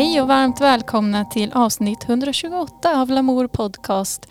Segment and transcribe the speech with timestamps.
[0.00, 4.28] Hej och varmt välkomna till avsnitt 128 av Lamour Podcast.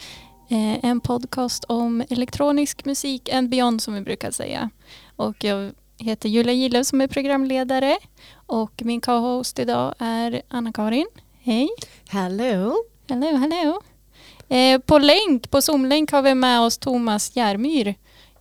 [0.49, 4.69] Eh, en podcast om elektronisk musik and beyond som vi brukar säga.
[5.15, 7.97] Och jag heter Julia Gille som är programledare
[8.33, 11.07] och min co-host idag är Anna-Karin.
[11.41, 11.69] Hej!
[12.09, 12.75] Hello!
[13.09, 13.81] Hello, hello!
[14.47, 17.87] Eh, på länk, på Zoom-länk har vi med oss Thomas Järmyr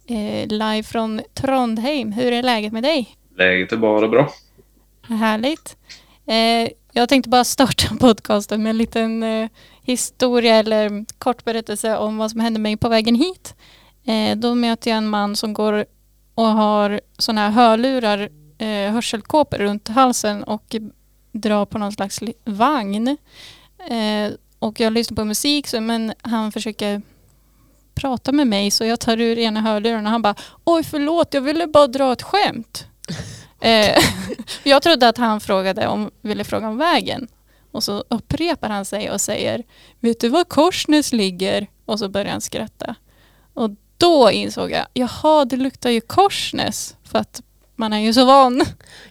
[0.07, 2.13] eh, live från Trondheim.
[2.13, 3.17] Hur är läget med dig?
[3.37, 4.29] Läget är bara bra.
[5.03, 5.77] Härligt.
[6.93, 9.51] Jag tänkte bara starta podcasten med en liten eh,
[9.83, 13.55] historia eller kort berättelse om vad som hände mig på vägen hit.
[14.05, 15.85] Eh, då möter jag en man som går
[16.35, 18.29] och har sådana här hörlurar,
[18.59, 20.77] eh, hörselkåpor runt halsen och
[21.33, 23.09] drar på någon slags vagn.
[23.91, 27.03] Eh, och jag lyssnar på musik så, men han försöker
[27.95, 31.41] prata med mig så jag tar ur ena hörluren och han bara Oj förlåt jag
[31.41, 32.87] ville bara dra ett skämt.
[33.61, 33.99] Eh,
[34.63, 37.29] jag trodde att han frågade om, ville fråga om vägen.
[37.73, 39.63] Och så upprepar han sig och säger
[40.01, 41.67] Vet du var Korsnäs ligger?
[41.85, 42.95] Och så börjar han skratta.
[43.55, 46.97] Och då insåg jag, jaha det luktar ju Korsnäs.
[47.05, 47.43] För att
[47.79, 48.65] man är ju så van.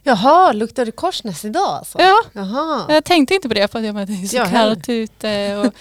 [0.03, 2.01] Jaha, luktar det korsnäs idag alltså?
[2.01, 2.85] Ja, Jaha.
[2.89, 5.55] jag tänkte inte på det för att jag bara, det är så Jag kallt ute.
[5.57, 5.73] Och,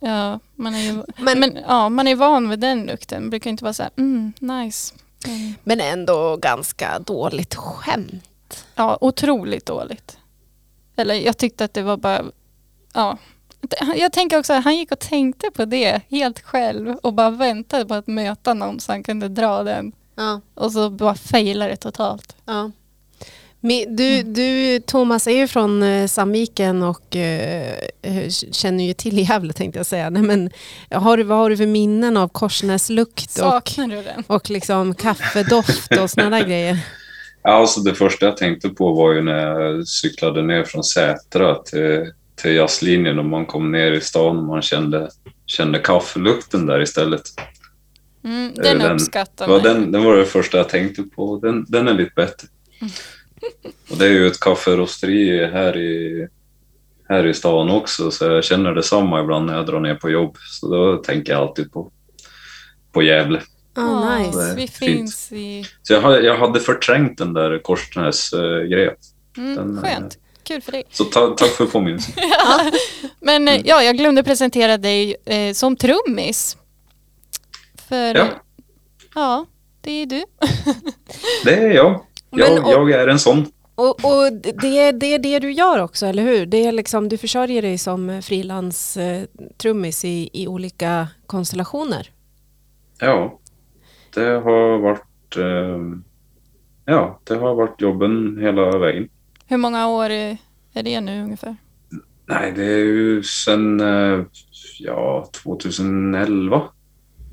[0.08, 3.30] ja, man är ju Men, men ja, man är van vid den lukten.
[3.30, 4.94] brukar inte vara så här, mm, nice.
[5.26, 5.54] Mm.
[5.64, 8.66] men ändå ganska dåligt skämt.
[8.74, 10.18] Ja, otroligt dåligt.
[10.96, 12.24] Eller jag tyckte att det var bara,
[12.94, 13.18] ja.
[13.96, 17.86] Jag tänker också att han gick och tänkte på det helt själv och bara väntade
[17.86, 19.92] på att möta någon så han kunde dra den.
[20.14, 20.40] Ja.
[20.54, 22.36] Och så bara failade det totalt.
[22.44, 22.70] ja.
[23.88, 29.52] Du, du Thomas är ju från eh, Sandviken och eh, eh, känner ju till Gävle
[29.52, 30.10] tänkte jag säga.
[30.10, 30.50] Nej, men,
[30.90, 36.38] har du, vad har du för minnen av korsnäslukt och, och liksom kaffedoft och sådana
[36.38, 36.78] där grejer?
[37.44, 41.54] Ja, alltså det första jag tänkte på var ju när jag cyklade ner från Sätra
[41.54, 45.10] till, till jazzlinjen och man kom ner i stan och man kände,
[45.46, 47.22] kände kaffelukten där istället.
[48.24, 49.62] Mm, den den- uppskattar man.
[49.62, 51.38] den, den var det första jag tänkte på.
[51.38, 52.48] Den, den är lite bättre.
[53.90, 56.26] Och det är ju ett kafferosteri här i,
[57.08, 60.36] här i stan också så jag känner detsamma ibland när jag drar ner på jobb.
[60.60, 61.90] Så då tänker jag alltid på,
[62.92, 63.38] på Gävle.
[63.74, 64.54] Ah, Ja, nice.
[64.56, 64.76] Vi Fint.
[64.96, 65.64] finns i...
[65.82, 68.94] Så jag, jag hade förträngt den där Korsnäs-grejen.
[69.36, 70.18] Mm, Den, eh, skönt.
[70.44, 70.84] Kul för dig.
[70.90, 72.14] Så ta, tack för påminnelsen.
[73.20, 73.62] Men Mm.
[73.64, 76.56] ja, jag glömde presentera dig eh, som trummis.
[77.88, 78.28] För Ja.
[79.14, 79.46] ja,
[79.80, 80.24] det är du.
[81.44, 82.06] Det är jag.
[82.32, 83.46] Men, Jag, och- jag är en sån.
[83.74, 86.46] Och, och det, är, det är det du gör också, eller hur?
[86.46, 92.10] Det är liksom, du försörjer dig som frilanstrummis i, i olika konstellationer.
[92.98, 93.38] Ja,
[94.14, 95.36] det har varit...
[95.36, 95.98] Eh,
[96.84, 99.08] ja, det har varit jobben hela vägen.
[99.46, 100.38] Hur många år är
[100.72, 101.56] det nu ungefär?
[102.26, 104.20] Nej, det är ju sen eh,
[104.78, 106.62] ja, 2011.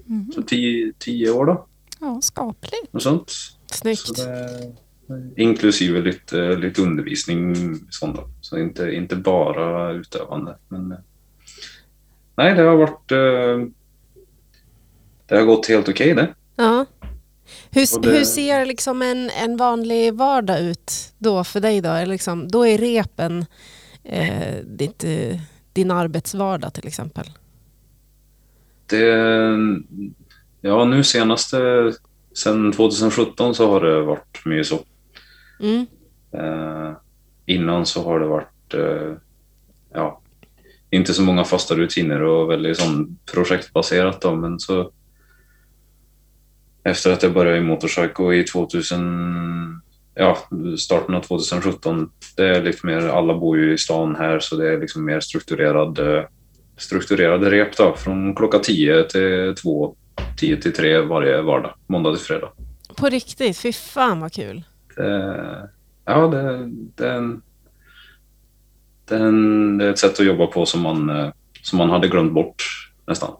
[0.09, 0.31] Mm.
[0.31, 1.65] Så tio, tio år då.
[1.99, 2.93] Ja, skapligt.
[2.93, 3.31] Något sånt.
[3.71, 3.99] Snyggt.
[3.99, 4.75] Så det,
[5.37, 7.55] inklusive lite, lite undervisning.
[7.89, 8.29] Sånt då.
[8.41, 10.57] Så inte, inte bara utövande.
[10.67, 10.97] Men, eh,
[12.35, 13.11] nej, det har varit...
[13.11, 13.69] Eh,
[15.27, 16.33] det har gått helt okej det.
[16.55, 16.85] Ja.
[17.71, 21.81] Hur, det- hur ser liksom en, en vanlig vardag ut då för dig?
[21.81, 23.45] Då, liksom, då är repen
[24.03, 25.39] eh, ditt, eh,
[25.73, 27.25] din arbetsvardag till exempel.
[28.85, 29.05] Det,
[30.61, 31.57] ja, nu senaste,
[32.35, 34.79] sen 2017 så har det varit mycket så.
[35.59, 35.85] Mm.
[36.31, 36.91] Eh,
[37.45, 39.13] innan så har det varit, eh,
[39.93, 40.21] ja,
[40.89, 44.91] inte så många fasta rutiner och väldigt sån projektbaserat då, men så
[46.83, 49.81] efter att jag började i Motorcycle i 2000,
[50.15, 50.37] ja,
[50.77, 54.73] starten av 2017, det är lite mer, alla bor ju i stan här så det
[54.73, 56.23] är liksom mer strukturerad, eh,
[56.77, 59.95] strukturerade rep då, från klockan 10 till 2,
[60.37, 62.50] 10 till 3 varje vardag, måndag till fredag.
[62.97, 64.63] På riktigt, fy fan vad kul.
[65.00, 65.69] Det,
[66.06, 67.42] ja, det, det, är en,
[69.06, 71.31] det, är en, det är ett sätt att jobba på som man, eh,
[71.62, 72.63] som man hade glömt bort
[73.06, 73.31] nästan.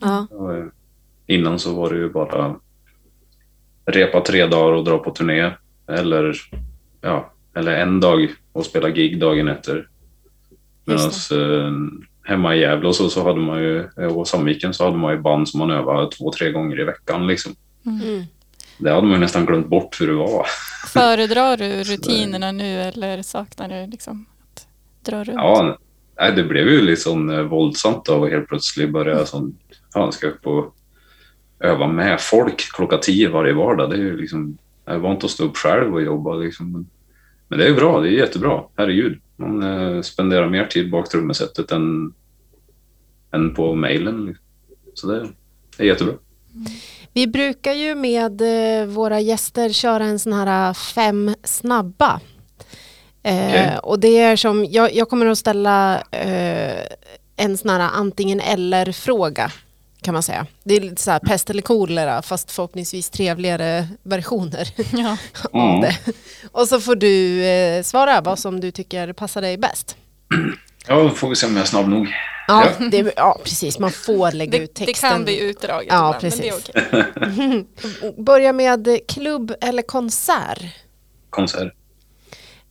[0.00, 0.26] Ja.
[0.30, 0.66] Eh,
[1.26, 2.54] Innan så var det ju bara
[3.86, 5.50] repa tre dagar och dra på turné
[5.86, 6.36] eller,
[7.00, 9.88] ja, eller en dag och spela gig dagen efter.
[10.84, 11.72] Medan eh,
[12.22, 15.20] hemma i Gävle och så, så hade man ju, och Sandviken så hade man ju
[15.20, 17.26] band som man övade två, tre gånger i veckan.
[17.26, 17.52] Liksom.
[17.86, 18.22] Mm.
[18.78, 20.46] Det hade man nästan glömt bort hur det var.
[20.86, 24.66] Föredrar du rutinerna nu eller saknar du liksom att
[25.02, 25.36] dra runt?
[25.36, 25.78] Ja,
[26.20, 29.24] nej, det blev ju liksom eh, våldsamt då och helt plötsligt börja
[29.94, 30.74] fan ska upp och
[31.60, 33.90] öva med folk klockan tio varje vardag.
[33.90, 36.88] Det är ju liksom, jag är vant att stå upp själv och jobba liksom.
[37.48, 39.20] Men det är bra, det är jättebra, herregud.
[39.36, 42.14] Man eh, spenderar mer tid bak trummesättet än,
[43.30, 44.36] än på mejlen.
[44.94, 45.28] Så det
[45.78, 46.14] är jättebra.
[47.12, 48.40] Vi brukar ju med
[48.80, 52.20] eh, våra gäster köra en sån här fem snabba.
[53.22, 53.78] Eh, Okej.
[53.82, 56.82] Och det är som, jag, jag kommer att ställa eh,
[57.36, 59.52] en sån här antingen eller fråga
[60.02, 60.46] kan man säga.
[60.64, 65.16] Det är lite så här pest eller kolera fast förhoppningsvis trevligare versioner Ja.
[65.52, 65.80] av Mm.
[65.80, 65.96] det.
[66.52, 69.96] Och så får du eh, svara vad som du tycker passar dig bäst.
[70.88, 72.08] Ja, då får vi se om jag är snabb nog.
[72.46, 73.78] Ja, det, ja precis.
[73.78, 75.10] Man får lägga Det, ut det texten.
[75.10, 77.64] kan bli utdraget Ja, ibland, men det är precis.
[78.02, 78.14] okej.
[78.24, 80.62] Börja med klubb eller konsert.
[81.30, 81.72] Konsert.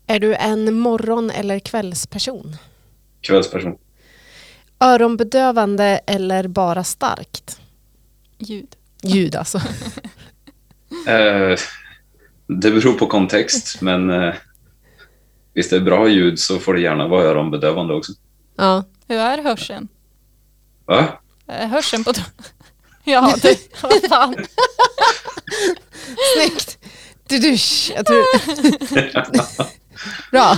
[0.08, 2.56] Är du en morgon eller kvällsperson?
[3.22, 3.74] Kvällsperson.
[4.80, 7.60] Öronbedövande eller bara starkt?
[8.38, 8.68] Ljud.
[9.04, 9.58] Ljud alltså.
[11.08, 11.58] Eh,
[12.48, 14.34] det beror på kontext, men eh,
[15.57, 18.12] visst det är bra ljud så får det gärna vara öronbedövande också.
[18.57, 18.83] Ja.
[19.07, 19.88] Hur är hörseln?
[20.86, 21.07] Va?
[21.48, 22.13] Hörseln på...
[23.04, 24.36] Ja, det, vad fan.
[26.36, 26.77] Snyggt!
[27.30, 27.92] Dudusch.
[27.95, 28.24] Jag tror...
[30.31, 30.57] Bra.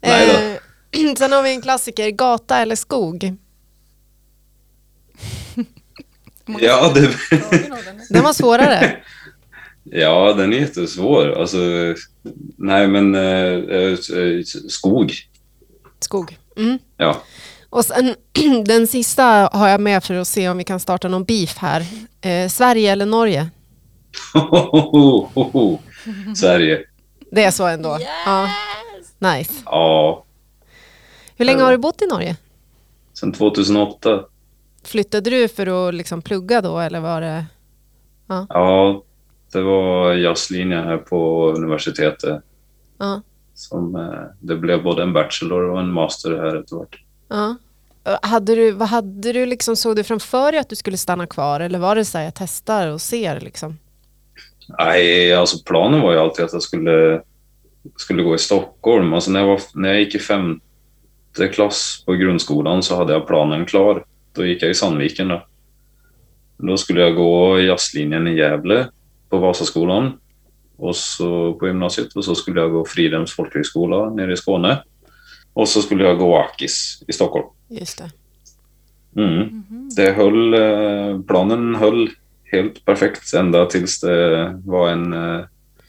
[0.00, 0.98] Nej då.
[1.00, 3.36] Eh, Sen har vi en klassiker, gata eller skog?
[6.46, 7.10] Ja, det,
[8.10, 8.96] Den var svårare.
[9.84, 11.40] Ja, den är jättesvår.
[11.40, 11.58] Alltså,
[12.56, 13.96] nej, men eh, eh,
[14.68, 15.12] skog.
[16.00, 16.38] Skog.
[16.56, 16.78] Mm.
[16.96, 17.22] Ja.
[17.70, 18.14] Och sen
[18.64, 21.86] den sista har jag med för att se om vi kan starta någon beef här.
[22.20, 23.50] Eh, Sverige eller Norge?
[26.36, 26.80] Sverige.
[27.30, 27.98] Det är så ändå?
[28.26, 28.48] Ja.
[29.18, 29.52] Nice.
[29.64, 30.24] Ja,
[31.36, 32.36] Hur länge har du bott i Norge?
[33.14, 34.20] sen 2008.
[34.84, 37.46] Flyttade du för att liksom plugga då eller var det?
[38.48, 39.02] Ja,
[39.52, 42.42] det var jazzlinjen här på universitetet.
[42.98, 43.22] Ja.
[43.54, 46.86] Som, eh, det blev både en bachelor och en master här ett år.
[47.28, 47.56] ja.
[48.22, 51.60] Hade du, vad hade du liksom, såg du framför dig att du skulle stanna kvar
[51.60, 53.78] eller var det så här jag testar och ser liksom?
[54.78, 57.22] Nej, alltså planen var ju alltid att jag skulle,
[57.96, 59.12] skulle gå i Stockholm.
[59.12, 63.26] Alltså när, jag var, när jag gick i femte klass på grundskolan så hade jag
[63.26, 64.04] planen klar.
[64.32, 65.28] Då gick jag i Sandviken.
[65.28, 65.46] Då,
[66.56, 68.88] då skulle jag gå jazzlinjen i Gävle
[69.32, 70.12] på Vasaskolan
[70.76, 74.82] och så på gymnasiet och så skulle jag gå Fridhems folkhögskola nere i Skåne.
[75.52, 77.46] Och så skulle jag gå Akis i Stockholm.
[77.68, 78.10] Just det.
[79.22, 79.64] Mm.
[79.96, 82.10] Det höll, eh, planen höll
[82.44, 85.40] helt perfekt ända tills det var en, eh,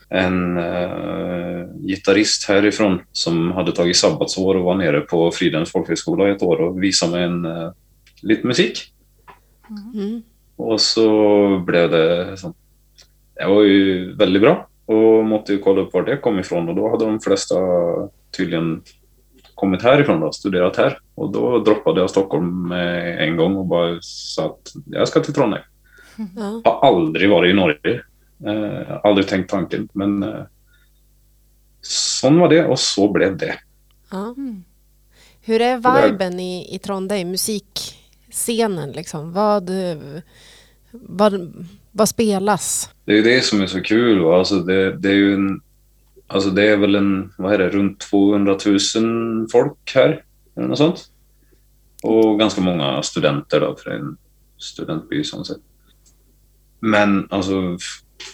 [0.09, 6.31] en uh, gitarrist härifrån som hade tagit sabbatsår och var nere på Fridhems folkhögskola i
[6.31, 7.71] ett år och visade mig en, uh,
[8.21, 8.93] lite musik.
[9.93, 10.21] Mm.
[10.55, 12.53] Och så blev det så.
[13.35, 16.75] Det var ju väldigt bra och måste ju kolla upp var det kom ifrån och
[16.75, 17.55] då hade de flesta
[18.37, 18.81] tydligen
[19.55, 20.97] kommit härifrån då, studerat här.
[21.15, 25.63] Och då droppade jag Stockholm en gång och bara sa att jag ska till Trondheim.
[26.35, 26.61] Ja.
[26.65, 28.01] Har aldrig varit i Norge.
[28.45, 30.43] Eh, aldrig tänkt tanken, men eh,
[31.81, 33.55] sån var det och så blev det.
[34.11, 34.63] Mm.
[35.41, 39.33] Hur är viben i, i Trondheim, musikscenen liksom?
[39.33, 39.69] Vad,
[40.91, 41.53] vad,
[41.93, 42.89] vad spelas?
[43.05, 44.19] Det är ju det som är så kul.
[44.19, 44.37] Va?
[44.37, 45.61] Alltså det, det är ju en,
[46.27, 48.57] alltså det är väl en, vad är det, runt 200
[48.95, 50.23] 000 folk här.
[50.55, 51.09] Eller något sånt.
[52.03, 54.17] Och ganska många studenter då, för det är en
[54.57, 55.57] studentby som sett.
[56.79, 57.77] Men alltså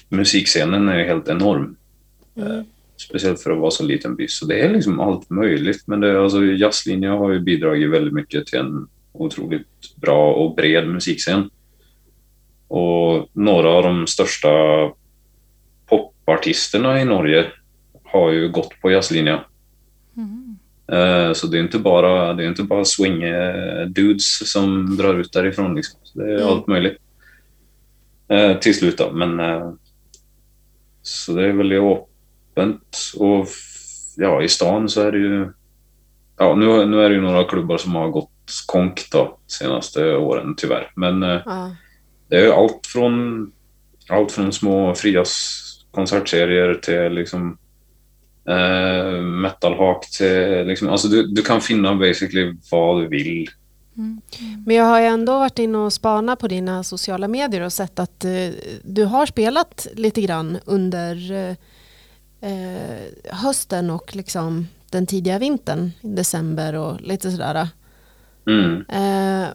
[0.09, 1.75] musikscenen är ju helt enorm.
[2.35, 2.65] Mm.
[2.97, 4.27] Speciellt för att vara så liten by.
[4.27, 5.83] Så det är liksom allt möjligt.
[5.87, 10.87] Men det, alltså, jazzlinjen har ju bidragit väldigt mycket till en otroligt bra och bred
[10.87, 11.49] musikscen.
[12.69, 14.49] Och några av de största
[15.85, 17.45] popartisterna i Norge
[18.03, 19.39] har ju gått på jazzlinjen.
[20.17, 20.55] Mm.
[20.91, 25.75] Eh, Så det är inte bara, det är inte bara swing-dudes som drar ut därifrån.
[25.75, 25.99] Liksom.
[26.03, 26.47] Så det är Mm.
[26.47, 26.97] allt möjligt.
[28.27, 29.39] Eh, till slut då, men...
[29.39, 29.71] eh,
[31.01, 32.79] Så det är väldigt öppet.
[33.17, 33.47] Och
[34.17, 35.51] ja, i stan så är det ju...
[36.37, 38.31] Ja, nu, nu är det ju några klubbar som har gått
[38.67, 40.91] konk då, senaste åren tyvärr.
[40.95, 41.75] Men eh, Ja.
[42.29, 43.51] Det är ju allt från,
[44.09, 45.23] allt från små fria
[45.91, 47.57] konsertserier till liksom
[48.49, 53.49] eh, metalhak till liksom, alltså du, du kan finna basically vad du vill.
[53.97, 54.21] Mm.
[54.65, 57.99] Men jag har ju ändå varit inne och spanat på dina sociala medier och sett
[57.99, 58.49] att eh,
[58.83, 61.55] du har spelat lite grann under eh,
[62.51, 67.67] eh, hösten och liksom den tidiga vintern, december och lite sådär.
[68.47, 68.85] Mm.
[68.89, 69.49] Eh,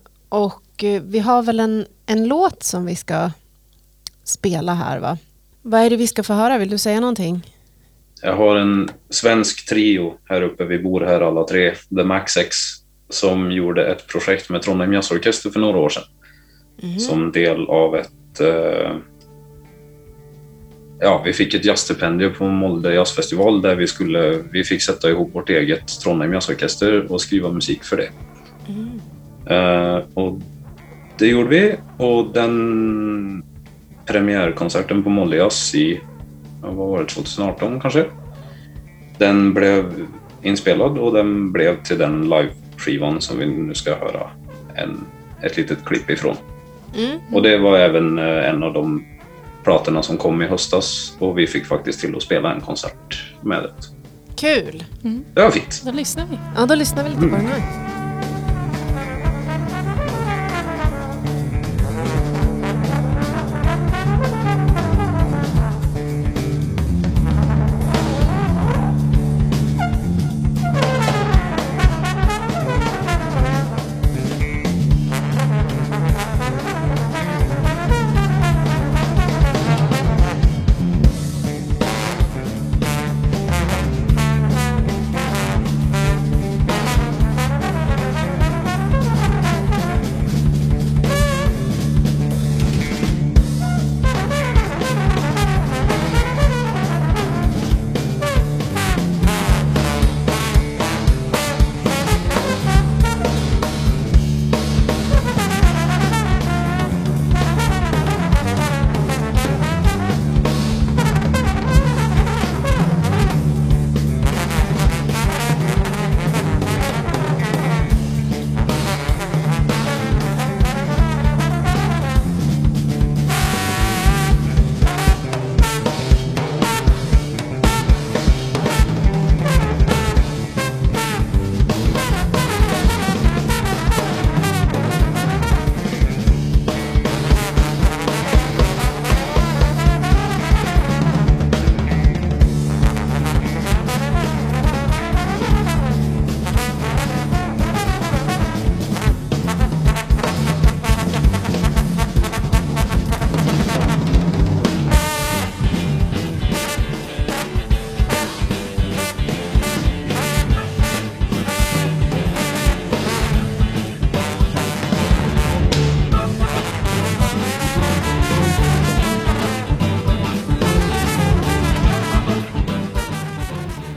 [0.75, 3.31] och eh, vi har väl en, en låt som vi ska
[4.25, 5.19] spela här va?
[5.63, 6.59] Vad är det vi ska få höra?
[6.59, 7.43] Vill du säga någonting?
[8.25, 12.57] jag har en svensk trio här uppe, vi bor här alla tre, The Max X,
[13.09, 16.03] som gjorde ett projekt med Trondheim Jazzorkester för några år sedan.
[16.83, 16.99] Mhm.
[16.99, 18.41] Som del av ett...
[18.41, 18.97] Eh,
[21.01, 25.35] ja, vi fick ett jazzstipendium på Molde jazzfestival där vi, skulle, vi fick sätta ihop
[25.35, 28.09] vårt eget Trondheim Jazzorkester och skriva musik för det.
[28.69, 29.01] Mm.
[29.47, 30.41] Eh, och
[31.19, 33.45] det gjorde vi och den
[34.07, 36.01] premiärkonserten på Molde Jazz i,
[36.63, 38.05] vad var det, 2018 kanske?
[39.19, 40.07] Den blev
[40.43, 44.31] inspelad och den blev till den live-skivan som vi nu ska höra
[44.75, 45.05] en,
[45.43, 46.37] ett litet klipp ifrån.
[46.97, 47.19] Mm.
[47.33, 49.05] Och det var även eh, en av de
[49.65, 53.63] platorna som kom i höstas och vi fick faktiskt till att spela en konsert med
[53.63, 53.73] det.
[54.37, 54.85] Kul.
[55.35, 55.83] Det var fint.
[55.85, 56.39] Då lyssnar vi.
[56.57, 57.84] Ja, då lyssnar vi lite på den här.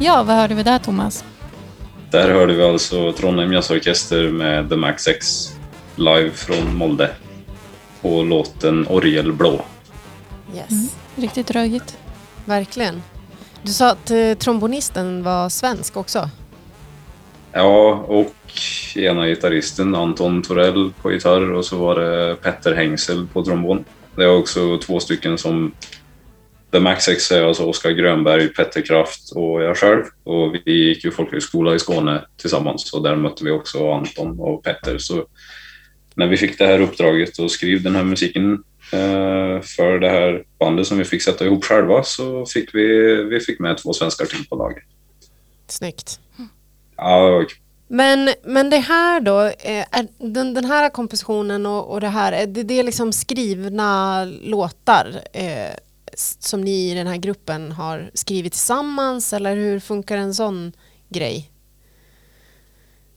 [0.08, 1.26] Ja, vad hörde vi där Thomas?
[2.12, 5.54] Där hörde vi alltså Trondheim Jazzorkester med The Max X
[5.96, 7.10] live från Molde
[8.02, 9.62] på låten Orgelblå.
[10.56, 11.98] Yes, Riktigt röjigt.
[12.46, 13.04] verkligen.
[13.62, 16.30] Du sa att eh, trombonisten var svensk också.
[17.52, 18.34] Ja, och
[18.96, 23.86] ena gitarristen Anton Torell på gitarr och så var det Petter Hengsel på trombon.
[24.16, 25.72] Det är också två stycken som
[26.72, 30.04] The Max X är alltså Oskar Grönberg, Petter Kraft och jag själv.
[30.24, 34.64] Och vi gick ju folkhögskola i Skåne tillsammans och där mötte vi också Anton och
[34.64, 34.98] Petter.
[34.98, 35.26] Så
[36.16, 38.54] när vi fick det här uppdraget och skrev den här musiken
[38.94, 43.40] eh, för det här bandet som vi fick sätta ihop själva så fick vi, vi
[43.40, 44.84] fick med två svenskar till på laget.
[45.68, 46.20] Snyggt.
[46.96, 47.58] Ja, kul.
[47.88, 52.32] Men, men det här då, eh, är den, den här kompositionen och, och det här,
[52.32, 55.74] är det, det är liksom skrivna låtar eh,
[56.20, 60.72] som ni i den här gruppen har skrivit tillsammans eller hur funkar en sån
[61.10, 61.52] grej?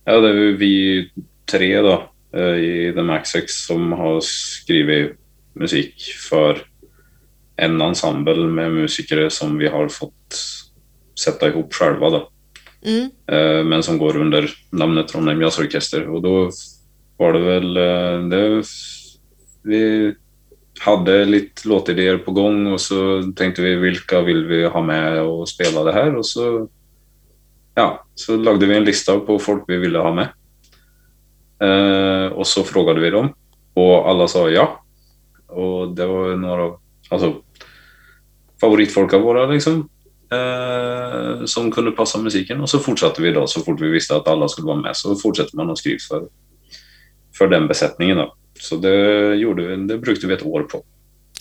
[0.04, 1.10] Ja, det är vi
[1.50, 5.16] tre då eh, i The Max X som har skrivit
[5.52, 6.66] musik för
[7.56, 10.38] en ensemble med musiker som vi har fått
[11.24, 12.30] sätta ihop själva då.
[12.82, 13.10] Mm.
[13.26, 16.50] Eh, Men som går under namnet Trondheim Jazzorkester och då
[17.16, 18.64] var det väl eh, det,
[19.62, 20.14] vi
[20.80, 25.48] hade lite låtidéer på gång och så tänkte vi vilka vill vi ha med och
[25.48, 26.68] spela det här och så
[27.74, 30.28] ja, så lagde vi en lista på folk vi ville ha med.
[31.60, 33.34] Eh, och så frågade vi dem
[33.74, 34.84] och alla sa ja.
[35.46, 37.34] Och det var några av- alltså,
[38.60, 39.88] favoritfolk av våra liksom.
[40.32, 44.28] Eh, som kunde passa musiken och så fortsatte vi då så fort vi visste att
[44.28, 46.28] alla skulle vara med så fortsätter man att skriva för,
[47.38, 48.34] för den besättningen då.
[48.60, 50.82] Så det gjorde vi, det brukade vi ett år på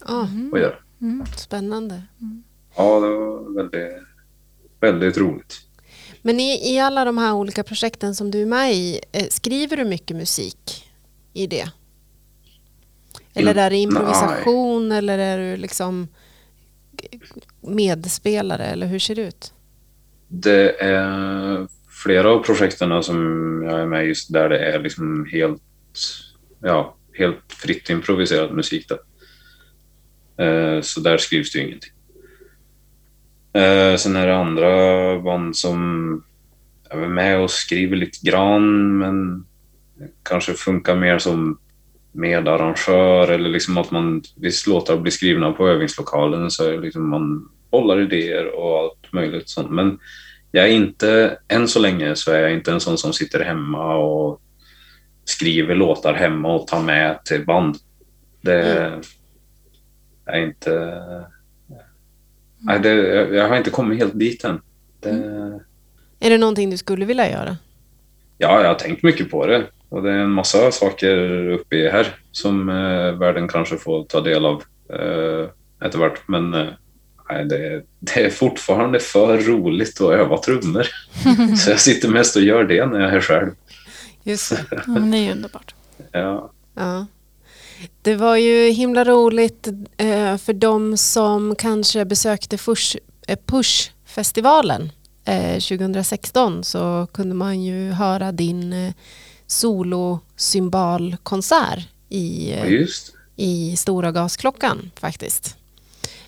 [0.06, 0.76] Ah, att göra.
[1.02, 1.26] Mm.
[1.38, 2.02] spännande.
[2.76, 4.04] Ja, det var väldigt,
[4.80, 5.62] väldigt roligt.
[6.22, 9.78] Men i, i alla de här olika projekten som du är med i, eh, skriver
[9.78, 10.86] du mycket musik
[11.34, 11.70] i det?
[13.34, 16.08] Eller Mm, är det improvisation eller är du liksom
[17.62, 19.54] medspelare eller hur ser det ut?
[20.28, 21.68] Det är
[22.04, 23.18] flera av projekten som
[23.66, 25.62] jag är med i just där det är liksom helt,
[26.60, 28.88] ja, helt fritt improviserad musik.
[28.90, 28.98] Då.
[30.44, 31.92] Eh, så där skrivs det ju ingenting.
[33.54, 36.24] Eh, sen är det andra band som
[36.90, 39.46] jag är med och skriver lite grann men
[40.24, 41.60] kanske funkar mer som
[42.12, 47.50] medarrangör eller liksom att man, visst låtar blir skrivna på övningslokalen så är liksom man
[47.72, 49.72] bollar idéer och allt möjligt sånt.
[49.72, 50.00] Men
[50.52, 53.96] jag är inte, än så länge så är jag inte en sån som sitter hemma
[53.96, 54.42] och
[55.30, 57.78] skriver låtar hemma och tar med till band.
[58.42, 59.02] Det mm.
[60.26, 61.00] är inte...
[62.58, 62.94] Nej, det,
[63.36, 64.62] jag har inte kommit helt dit än.
[65.00, 65.10] Det...
[65.10, 65.60] Mm.
[66.20, 67.58] Är det någonting du skulle vilja göra?
[68.38, 69.64] Ja, jag har tänkt mycket på det.
[69.90, 74.46] Och det är en massa saker uppe här som eh, världen kanske får ta del
[74.46, 75.50] av eh,
[75.86, 76.28] efterhvart.
[76.28, 76.68] Men eh,
[77.50, 80.88] det, det, är fortfarande för roligt att öva trummor.
[81.58, 83.50] så jag sitter mest och gör det när jag är själv.
[84.30, 84.66] Just det.
[84.72, 85.76] Ja, men det är ju underbart.
[86.12, 86.52] Ja.
[86.76, 87.06] ja.
[88.02, 89.68] Det var ju himla roligt
[89.98, 92.58] eh, för de som kanske besökte
[93.28, 94.92] eh, Push-festivalen
[95.26, 98.94] 2016 eh, så kunde man ju höra din
[99.48, 102.66] solosymbalkonsert i, ja,
[103.36, 105.56] i Stora gasklockan faktiskt.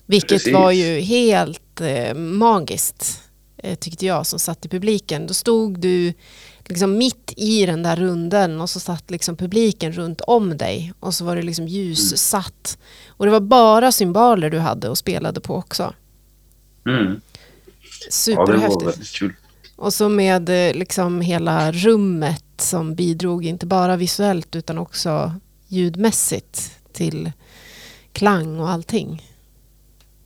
[0.06, 0.54] Vilket Precis.
[0.54, 3.22] var ju helt eh, magiskt
[3.56, 5.26] eh, tyckte jag som satt i publiken.
[5.26, 6.14] Då stod du
[6.72, 11.14] liksom mitt i den där runden och så satt liksom publiken runt om dig och
[11.14, 12.78] så var det liksom ljussatt.
[12.78, 13.14] Mm.
[13.16, 15.94] Och det var bara symboler du hade och spelade på också.
[16.86, 17.20] Mm.
[18.10, 19.20] Superhäftigt.
[19.20, 19.28] Ja.
[19.76, 25.32] Och så med eh, liksom hela rummet som bidrog inte bara visuellt utan också
[25.66, 27.32] ljudmässigt till
[28.12, 29.30] klang och allting.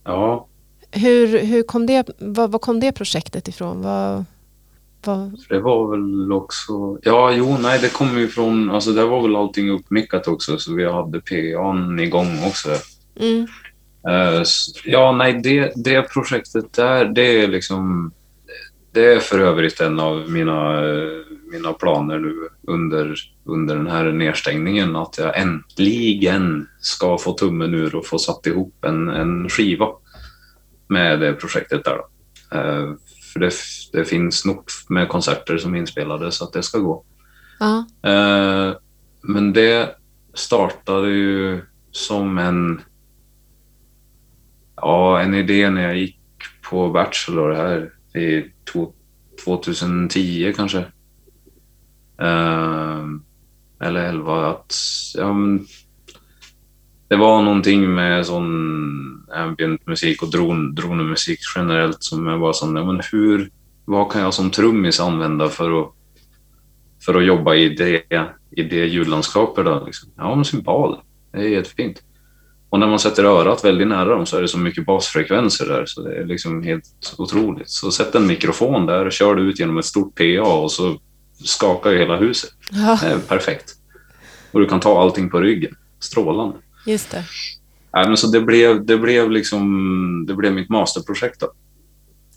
[0.04, 0.46] Ja.
[0.90, 3.82] Hur, hur kom det, vad, vad kom det projektet ifrån?
[3.82, 4.24] Vad,
[5.06, 5.40] vad...
[5.48, 6.98] Det var väl också...
[7.02, 8.70] Ja, jo, nej, det kom ju från...
[8.70, 12.68] Alltså, det var väl allting uppmickat också, så vi hade PA'n igång också.
[13.20, 13.46] Mm.
[14.08, 14.44] Uh,
[14.84, 18.12] ja, nej, det, det projektet där, det är liksom...
[18.92, 20.80] Det är för övrigt en av mina,
[21.52, 22.34] mina planer nu
[22.66, 23.14] under,
[23.44, 28.84] under den här nedstängningen, att jag äntligen ska få tummen ur och få satt ihop
[28.84, 29.86] en, en skiva
[30.88, 31.98] med det projektet där.
[32.54, 32.94] Uh,
[33.36, 33.52] för det,
[33.92, 37.04] det, finns nog med konserter som är inspelade så att det ska gå.
[38.06, 38.76] Uh,
[39.22, 39.96] men det
[40.34, 42.80] startade ju som en,
[44.76, 46.20] ja, en idé när jag gick
[46.70, 48.52] på Bachelor här i
[49.54, 50.78] 2010 kanske.
[52.22, 53.04] Uh,
[53.80, 54.50] eller 11.
[54.50, 54.74] Att,
[55.14, 55.66] ja, men,
[57.08, 62.76] det var någonting med sån ambient musik och dron, dronemusik generellt som jag var sån,
[62.76, 63.50] ja, men hur,
[63.84, 65.92] vad kan jag som trummis använda för att,
[67.04, 68.02] för att jobba i det,
[68.50, 69.64] i det ljudlandskapet?
[69.64, 70.10] Då, liksom?
[70.16, 70.96] Ja, en symbol.
[71.32, 72.02] Det är jättefint.
[72.68, 75.86] Och när man sätter örat väldigt nära dem så är det så mycket basfrekvenser där
[75.86, 76.84] så det är liksom helt
[77.18, 77.70] otroligt.
[77.70, 80.98] Så sätt en mikrofon där, kör du ut genom ett stort PA och så
[81.44, 82.50] skakar ju hela huset.
[82.70, 82.98] Ja.
[83.02, 83.74] Det perfekt.
[84.52, 85.74] Och du kan ta allting på ryggen.
[86.00, 86.56] Strålande.
[86.86, 87.24] Just det.
[87.92, 91.52] Ja, men så det blev, det blev liksom, det blev mitt masterprojekt då.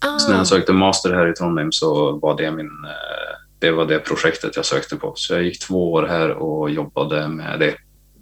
[0.00, 0.18] Ah.
[0.18, 3.86] Så när jag sökte master här i Trondheim så var det min, eh, det var
[3.86, 5.12] det projektet jag sökte på.
[5.16, 7.74] Så jag gick två år här och jobbade med det,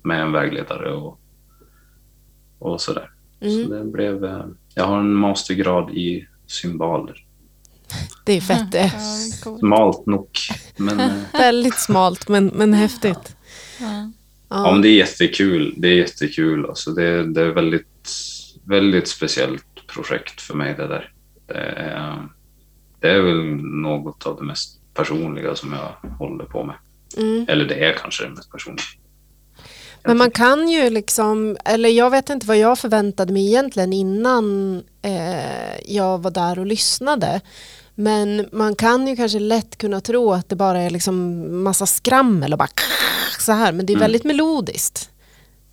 [0.03, 1.21] med en vägledare och,
[2.59, 3.11] och sådär.
[3.41, 3.65] Mm.
[3.65, 7.25] Så det blev, eh, jag har en mastergrad i symboler.
[8.25, 8.93] Det är fett det.
[9.59, 10.29] Smalt nog.
[10.77, 13.37] Men, eh, Väldigt smalt men, men häftigt.
[13.81, 14.11] Ja.
[14.49, 15.75] Ja, men det är jättekul.
[15.77, 16.67] Det är jättekul.
[16.67, 18.11] Alltså det, det är väldigt,
[18.65, 21.13] väldigt speciellt projekt för mig det där.
[21.47, 22.29] Det är,
[23.01, 23.45] det är väl
[23.83, 26.77] något av det mest personliga som jag håller på med.
[27.17, 27.47] Mm.
[27.49, 28.85] Eller det är kanske det mest personliga.
[30.05, 34.77] Men man kan ju liksom, eller jag vet inte vad jag förväntade mig egentligen innan
[35.03, 37.41] eh, jag var där och lyssnade.
[38.01, 42.53] Men man kan ju kanske lätt kunna tro att det bara är liksom massa skrammel
[42.53, 42.69] och bara
[43.39, 44.01] så här, men det är mm.
[44.01, 45.11] väldigt melodiskt.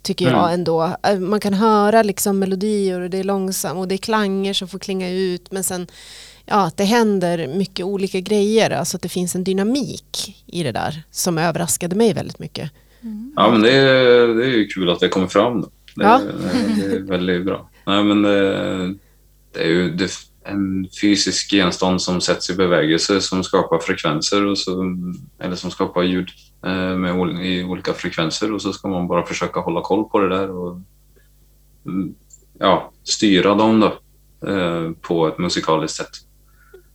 [0.01, 0.53] Tycker jag mm.
[0.53, 0.95] ändå.
[1.03, 4.67] Eh, man kan höra liksom melodier och det är långsamt och det är klanger som
[4.67, 5.87] får klinga ut men sen
[6.45, 11.03] ja, det händer mycket olika grejer, alltså att det finns en dynamik i det där
[11.11, 12.71] som överraskade mig väldigt mycket.
[13.01, 13.33] Mm.
[13.35, 15.61] Ja men det är, det är ju kul att det kommer fram.
[15.61, 15.69] Då.
[15.95, 16.21] Det, ja.
[16.25, 17.69] det, det är väldigt bra.
[17.85, 18.95] Nej, men det,
[19.53, 20.11] det är ju det,
[20.45, 24.95] en fysisk genstand som sätts i bevägelse som skapar frekvenser och så,
[25.39, 26.29] eller som skapar ljud
[26.65, 30.29] eh, med, i olika frekvenser och så ska man bara försöka hålla koll på det
[30.29, 30.81] där och
[31.85, 32.15] mm,
[32.59, 33.97] ja, styra dem då
[34.49, 36.11] eh, på ett musikaliskt sätt.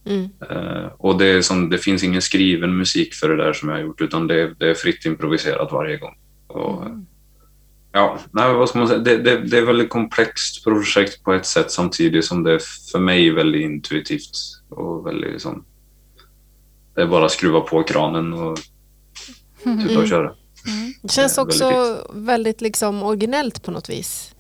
[0.05, 0.29] Mm.
[0.51, 3.77] Eh, och det, är som, det finns ingen skriven musik för det där som jag
[3.77, 6.19] har gjort, utan det, det är fritt improviserat varje gång.
[6.47, 6.85] Och,
[7.93, 8.99] Ja, nej, vad ska man säga?
[8.99, 12.61] Det, det, det är väldigt komplext projekt på ett sätt samtidigt som det är
[12.93, 14.37] för mig väldigt intuitivt
[14.69, 15.65] och väldigt som...
[16.95, 18.59] Det är bara att skruva på kranen och
[19.65, 20.35] tuta och köra.
[21.03, 24.35] Det känns Eh, också väldigt väldigt, liksom originellt på något vis.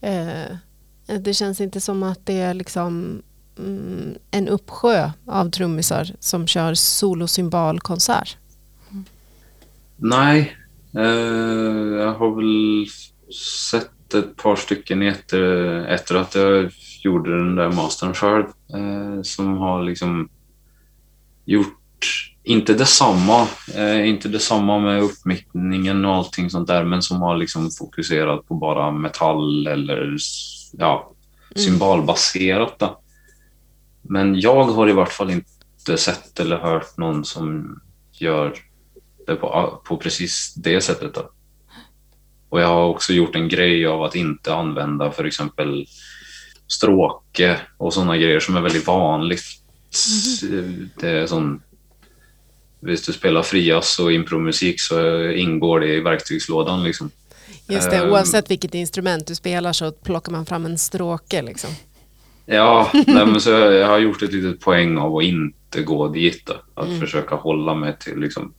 [0.00, 0.56] Eh,
[1.20, 3.22] det känns inte som att det är liksom
[3.58, 8.36] mm, en uppsjö av trummisar som kör solosymbolkonsert.
[9.96, 10.56] Nej,
[10.94, 12.86] jag har väl
[13.70, 15.42] sett ett par stycken efter,
[15.86, 16.70] efter att jag
[17.02, 20.28] gjorde den där mastern själv eh, som har liksom
[21.44, 21.78] gjort,
[22.42, 27.70] inte detsamma, eh, inte detsamma med uppmickningen och allting sånt där, men som har liksom
[27.70, 30.16] fokuserat på bara metall eller
[30.72, 31.12] ja,
[31.54, 32.78] symbolbaserat.
[32.78, 33.00] Då.
[34.02, 37.80] Men jag har i vart fall inte sett eller hört någon som
[38.12, 38.54] gör
[39.26, 41.14] det på, på precis det sättet.
[41.14, 41.30] Då.
[42.48, 45.86] Och jag har också gjort en grej av att inte använda för exempel
[46.66, 49.42] stråke och sådana grejer som är väldigt vanligt.
[51.00, 51.60] Det är sån,
[52.80, 56.84] Visst du spelar frias och impromusik så ingår det i verktygslådan.
[56.84, 57.10] Liksom.
[57.68, 58.10] Just det, Ehm.
[58.10, 61.42] oavsett vilket instrument du spelar så plockar man fram en stråke.
[61.42, 61.70] Liksom.
[62.46, 66.08] Ja, nej, men så jag, jag har gjort ett litet poäng av att inte gå
[66.08, 66.46] dit.
[66.46, 66.54] Då.
[66.74, 67.00] Att Mm.
[67.00, 68.52] försöka hålla mig till liksom,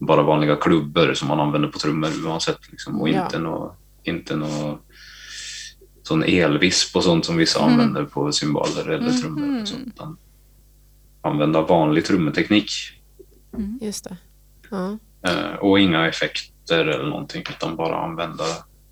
[0.00, 2.70] bara vanliga klubbor som man använder på trummor oavsett.
[2.70, 3.24] Liksom, och Ja.
[3.24, 4.78] inte nå inte nå
[6.02, 7.72] sån elvisp och sånt som vissa Mm.
[7.72, 9.46] använder på cymbaler eller trummor.
[9.46, 9.62] Mhm.
[9.62, 10.16] Och sånt, utan
[11.22, 12.70] använda vanlig trummeteknik
[13.80, 14.16] Just det.
[14.70, 14.98] Ja.
[15.26, 18.44] eh, och inga effekter eller någonting utan bara använda,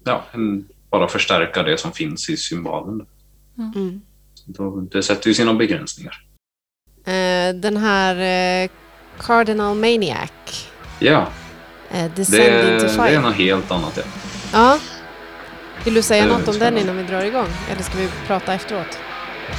[0.05, 3.07] ja, en, bara förstärka det som finns i cymbalen.
[3.59, 4.01] Mm.
[4.47, 6.15] Då, det sätter ju sina begränsningar.
[7.05, 8.17] Eh, den här
[8.65, 8.71] eh,
[9.19, 10.31] Cardinal Maniac,
[10.99, 11.27] Ja,
[11.91, 13.09] eh, det, Descend into det Fire.
[13.09, 13.97] är något helt annat.
[13.97, 14.03] Ja.
[14.53, 14.79] Ja.
[15.85, 17.49] Vill du säga något om den innan vi drar igång?
[17.73, 18.99] Eller ska vi prata efteråt?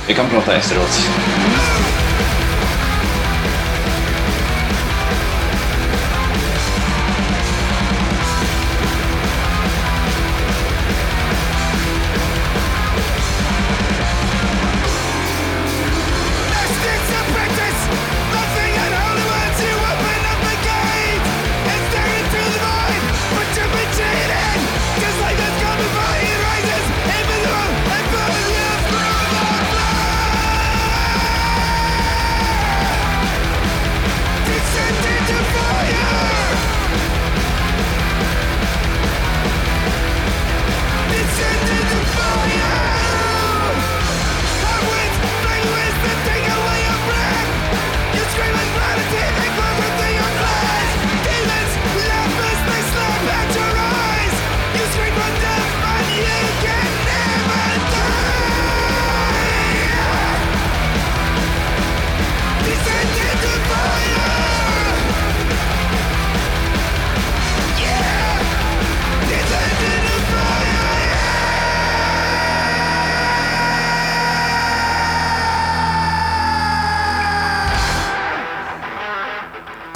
[0.08, 1.00] Vi kan prata efteråt.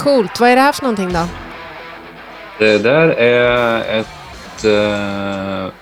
[0.04, 0.40] Coolt.
[0.40, 1.26] Vad är det här för någonting då?
[2.58, 5.72] Det där är ett eh,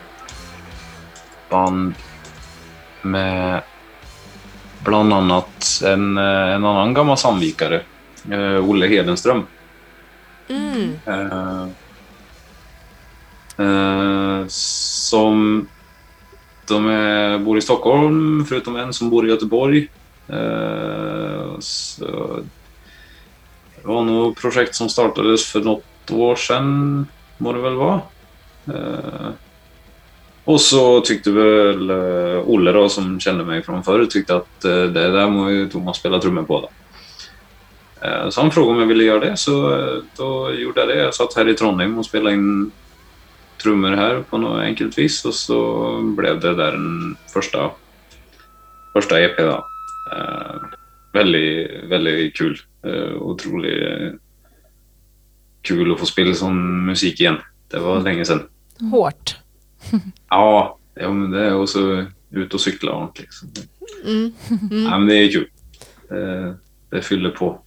[1.51, 1.95] band
[3.03, 3.63] med
[4.85, 7.81] bland annat en, eh, en annan gammal Sandvikare,
[8.31, 9.43] eh, Olle Hedenström.
[10.49, 10.99] Mm.
[11.07, 11.67] Eh,
[13.67, 15.69] eh, som
[16.69, 19.89] de är, bor i Stockholm, förutom en som bor i Göteborg.
[20.29, 22.39] Eh, så
[23.83, 27.07] det var nog projekt som startades för något år sedan,
[27.39, 28.01] må det väl vara.
[28.67, 29.29] Eh,
[30.45, 34.71] och så tyckte väl eh, Olle då, som kände mig från förr, tyckte att eh,
[34.71, 36.61] det där må ju Thomas spela trummor på.
[36.61, 36.69] Då.
[38.31, 39.53] Så han frågade om jag ville göra det, så
[40.17, 40.97] då gjorde jag det.
[40.97, 42.71] Jag satt här i Trondheim och spelade in
[43.63, 47.71] trummor här på något enkelt vis och så blev det där en första,
[48.93, 49.37] första EP.
[49.37, 49.67] Då.
[51.13, 52.59] Väldigt, väldigt kul.
[52.87, 54.13] Eh, otroligt eh,
[55.63, 57.37] kul att få spela sån musik igen.
[57.69, 58.43] Det var länge sedan.
[58.91, 59.37] Hårt.
[60.29, 63.27] Ja, ja men det är och så ut och cykla ordentligt.
[63.27, 63.49] liksom.
[64.05, 64.33] Mm.
[64.85, 65.49] Ja, men det är kul.
[66.11, 66.55] Eh,
[66.91, 67.63] det fyller på.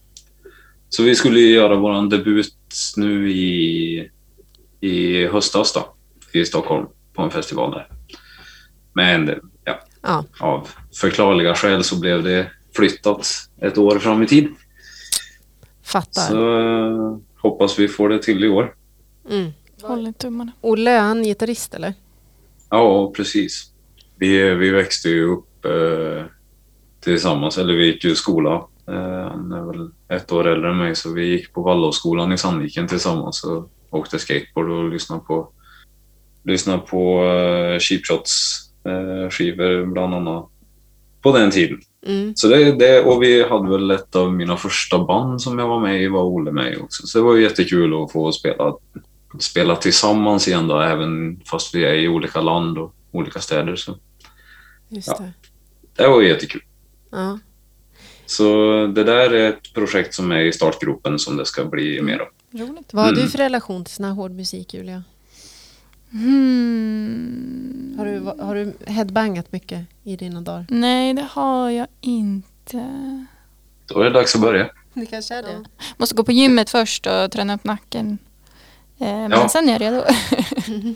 [0.89, 2.55] Så vi skulle göra vår debut
[2.97, 4.09] nu i,
[4.79, 5.95] i höstas då,
[6.31, 7.87] i Stockholm på en festival där.
[8.93, 13.27] Men det, ja, Ja, av förklarliga skäl så blev det flyttat
[13.61, 14.47] ett år fram i tid.
[15.85, 16.21] Fattar.
[16.21, 18.75] Så eh, hoppas vi får det till i år.
[19.29, 19.51] Mm.
[19.81, 20.51] Håller tummarna.
[20.61, 21.93] Olle, är han gitarrist eller?
[22.69, 23.71] Ja, precis.
[24.15, 26.25] Vi, vi växte ju upp eh,
[26.99, 28.53] tillsammans, eller vi gick ju i skola.
[28.87, 32.37] Eh, han är väl ett år äldre än mig, så vi gick på Waldorfskolan i
[32.37, 35.49] Sandviken tillsammans och åkte skateboard och lyssnade på,
[36.43, 40.49] lyssnade på eh, Cheap Shots eh, skivor bland annat
[41.31, 41.79] på den tiden.
[42.05, 42.35] Mm.
[42.35, 45.79] Så det, det, och vi hade väl ett av mina första band som jag var
[45.79, 47.07] med i var Olle med i också.
[47.07, 48.73] Så det var ju jättekul att få spela,
[49.39, 53.75] spela tillsammans igen då, även fast vi är i olika land och olika städer.
[53.75, 53.97] Så
[54.89, 55.17] Just Ja.
[55.19, 55.31] det.
[56.03, 56.61] det var ju jättekul.
[57.11, 57.39] Ja.
[58.25, 58.43] Så
[58.95, 62.27] det där är ett projekt som är i startgropen som det ska bli mer av.
[62.59, 62.93] Roligt.
[62.93, 63.29] Vad har du Mm.
[63.31, 65.03] för relation till sån här hård musik, Julia?
[66.15, 67.95] Hmm.
[67.97, 70.65] Har du, har du headbangat mycket i dina dagar?
[70.69, 73.05] Nej, det har jag inte.
[73.85, 74.69] Då är det dags att börja.
[74.93, 75.63] Det kanske är det.
[75.97, 78.17] Måste gå på gymmet först och träna upp nacken.
[78.99, 79.49] Eh, men Ja.
[79.49, 80.03] sen är jag redo.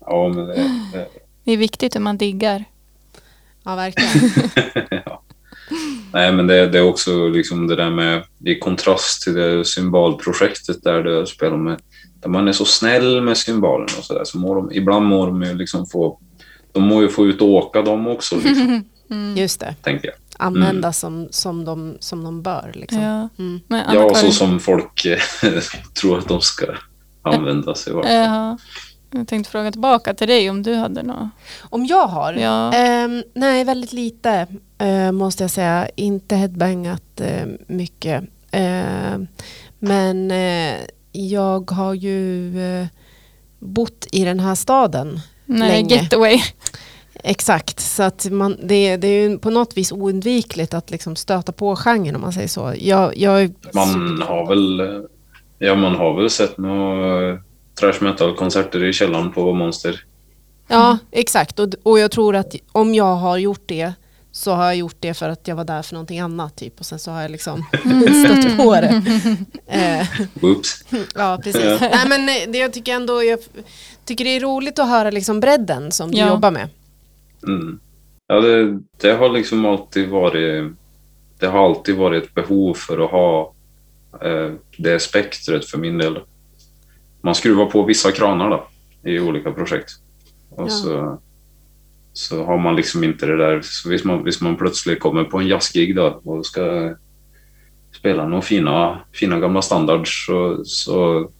[0.00, 0.54] Ja, men det,
[0.92, 1.08] det,
[1.44, 2.64] Det är viktigt hur man diggar.
[3.64, 4.30] Ja, verkligen.
[5.06, 5.22] ja.
[6.12, 10.82] Nej, men det, det är också liksom det där med i kontrast till det symbolprojektet
[10.82, 11.80] där det spelar med
[12.26, 15.42] där man är så snäll med symbolerna och sådär så mår de, ibland mår de
[15.42, 16.18] ju liksom få
[16.72, 19.36] de må ju få ut och åka de också, liksom, Mm.
[19.36, 19.74] Just det.
[19.82, 20.16] tänker jag.
[20.38, 22.72] Använda som, som, de, som de bör.
[22.74, 23.00] Liksom.
[23.00, 23.28] Ja.
[23.38, 23.60] Mm.
[23.66, 25.18] Men Ja, så som folk eh,
[26.00, 26.66] tror att de ska
[27.22, 28.06] använda sig av.
[28.06, 28.58] Jaha.
[29.10, 31.28] Jag tänkte fråga tillbaka till dig om du hade något.
[31.62, 32.32] Om jag har?
[32.32, 32.72] Ja.
[32.72, 34.46] Ehm, nej, väldigt lite
[34.78, 35.88] eh, måste jag säga.
[35.96, 38.24] Inte headbangat eh, mycket.
[38.50, 39.26] Ehm,
[39.78, 40.74] men eh,
[41.16, 42.86] jag har ju eh,
[43.58, 45.94] bott i den här staden Nej, Länge.
[45.94, 46.38] getaway.
[47.24, 51.52] Exakt, så att man, det, det är ju på något vis oundvikligt att liksom stöta
[51.52, 52.74] på genren om man säger så.
[52.78, 55.02] Jag, jag, Man har väl,
[55.58, 57.38] ja, man har väl sett några
[57.80, 60.04] trash metal-konserter i källaren på Monster.
[60.68, 61.58] Ja, exakt.
[61.58, 63.92] Och, och jag tror att om jag har gjort det
[64.36, 66.86] så har jag gjort det för att jag var där för någonting annat typ och
[66.86, 67.64] sen så har jag liksom
[68.24, 69.02] stött på det.
[69.66, 70.06] Eh,
[71.14, 71.64] ja, precis.
[71.64, 71.78] Ja.
[71.80, 73.38] Nej, men eh, det jag tycker ändå, jag
[74.04, 76.28] tycker det är roligt att höra liksom bredden som du Ja.
[76.28, 76.68] jobbar med.
[77.46, 77.80] Mm.
[78.26, 80.72] Ja, det, det har liksom alltid varit
[81.38, 83.52] det har alltid varit ett behov för att ha
[84.22, 86.18] eh, det spektret för min del.
[87.20, 88.66] Man skruvar på vissa kranar då,
[89.10, 89.90] i olika projekt.
[90.50, 90.70] Och Ja.
[90.70, 91.20] så,
[92.16, 95.38] så har man liksom inte det där, så hvis man, hvis man plötsligt kommer på
[95.38, 96.94] en jazzgig då och ska
[97.92, 101.30] spela några fina, fina gamla standards så, så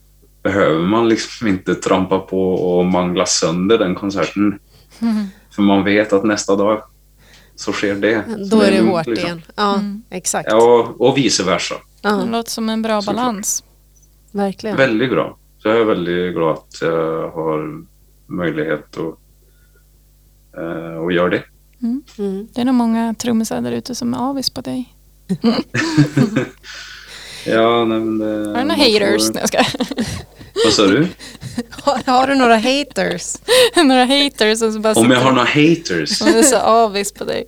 [0.43, 4.59] behöver man liksom inte trampa på och mangla sönder den konserten.
[5.55, 6.81] För man vet att nästa dag
[7.55, 8.23] så sker det.
[8.51, 9.25] Då är det hårt liksom.
[9.25, 9.41] igen.
[9.55, 10.01] Ja, Mm.
[10.09, 10.47] exakt.
[10.51, 11.75] Ja, och vice versa.
[12.01, 13.63] Det Ja, låter som en bra balans.
[14.31, 14.77] verkligen.
[14.77, 15.37] Väldigt bra.
[15.61, 17.83] Så jag är väldigt glad att jag har
[18.27, 19.15] möjlighet att,
[20.57, 21.43] eh, att göra det.
[21.81, 22.47] Mm.
[22.53, 24.93] Det är nog många trummisar där ute som är avis på dig.
[27.45, 29.31] Ja, nej, men det, Har du några får- haters?
[29.35, 29.57] Jag ska.
[30.65, 31.07] Vad sa du?
[31.69, 33.35] Har, har du några haters?
[33.75, 36.17] några haters som bara Om jag har några haters?
[36.17, 37.45] som är så avis på dig.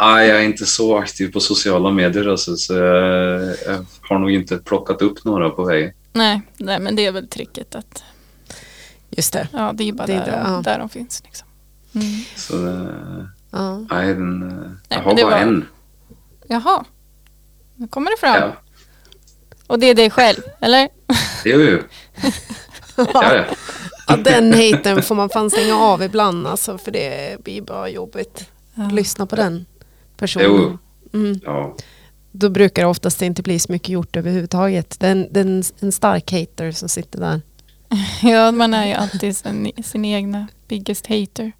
[0.00, 4.30] Nej, jag är inte så aktiv på sociala medier alltså, så jag, jag har nog
[4.30, 5.92] inte plockat upp några på vägen.
[6.12, 8.02] Nej, nej, men det är väl tricket att
[9.10, 9.48] Just det.
[9.52, 10.60] ja, det är bara Det är där, det, de, ja.
[10.64, 11.22] där de finns.
[11.24, 11.43] Liksom.
[11.94, 12.06] Mm.
[12.36, 13.78] Så eh, Ja.
[13.90, 15.64] nej, den, jag har det bara var- en.
[16.48, 16.84] Jaha,
[17.76, 18.36] nu kommer det fram.
[18.40, 18.52] Ja,
[19.66, 20.88] Och det är dig själv, eller?
[21.44, 21.78] jo, jo.
[22.96, 23.44] Ja, ja.
[24.08, 28.50] Ja, den haten får man fan stänga av ibland alltså, för det blir bara jobbigt.
[28.74, 28.88] Ja.
[28.92, 29.66] Lyssna på den
[30.16, 30.46] personen.
[30.50, 30.78] Jo.
[31.18, 31.40] Mm.
[31.44, 31.76] ja.
[32.32, 35.00] Då brukar det oftast inte bli så mycket gjort överhuvudtaget.
[35.00, 37.40] Det är en, det är en, en stark hater som sitter där.
[38.22, 41.52] Ja, man är ju alltid sin, sin egna biggest hater.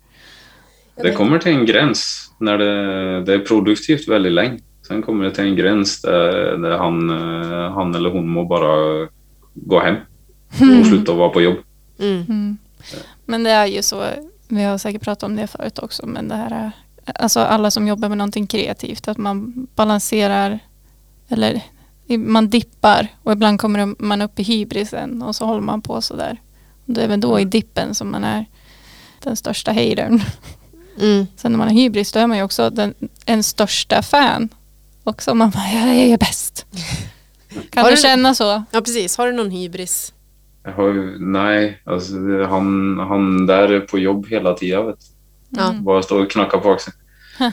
[0.97, 4.59] Det kommer till en gräns när det, det är produktivt väldigt länge.
[4.87, 9.09] Sen kommer det till en gräns där, där han, eh, han eller hon må bara
[9.55, 9.97] gå hem
[10.81, 11.57] och sluta vara på jobb.
[11.99, 12.25] Mm.
[12.29, 12.59] Mm.
[13.25, 14.05] Men det är ju så,
[14.49, 16.71] vi har säkert pratat om det förut också, men det här är,
[17.15, 20.59] alltså alla som jobbar med någonting kreativt, att man balanserar,
[21.29, 21.61] eller
[22.19, 26.41] man dippar och ibland kommer man upp i hybrisen och så håller man på sådär.
[26.85, 28.47] Det är väl då i dippen som man är
[29.23, 30.21] den största hatern.
[31.01, 31.27] Mm.
[31.37, 32.95] Sen när man har hybris då är man ju också den,
[33.27, 34.49] en största fan.
[35.05, 36.67] Också man bara, jag är bäst.
[37.71, 38.65] Kan Har du känna så?
[38.71, 40.13] Ja precis, har du någon hybris?
[40.65, 42.15] Jag har nej, alltså,
[42.49, 44.87] han, han där är på jobb hela tiden.
[44.87, 44.99] Vet.
[45.59, 45.85] Mm.
[45.85, 46.97] Bara står och knackar på axeln.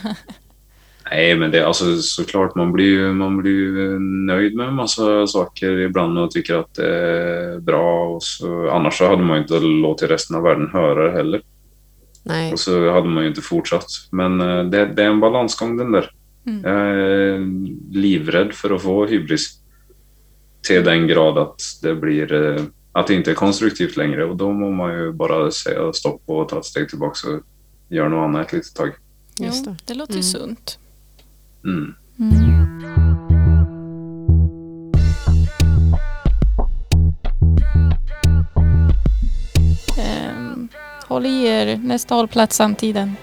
[1.12, 6.18] Nej, men det, alltså, såklart, man blir, man blir nöjd med en massa saker ibland
[6.18, 8.16] och tycker att det är bra.
[8.16, 11.42] Och så, annars så hade man inte låtit resten av världen höra det heller.
[12.24, 12.54] Nej.
[12.54, 13.88] Och så hade man ju inte fortsatt.
[14.12, 16.12] Men eh, det, det är en balansgång den där.
[16.48, 16.62] Mm.
[16.64, 17.40] Jag är
[17.94, 19.58] livrädd för att få hybris.
[20.68, 24.26] Till den grad att det blir eh, att det inte är konstruktivt längre.
[24.26, 27.42] Och då må man ju bara säga stopp och ta ett steg tillbaka och
[27.90, 28.92] göra något annat ett litet tag.
[29.40, 29.76] Just det.
[29.86, 30.24] det låter Mm.
[30.24, 30.80] sunt.
[31.66, 31.94] Mm.
[32.20, 33.01] Ehm,
[41.12, 43.16] håll i er, nästa hållplats samtiden.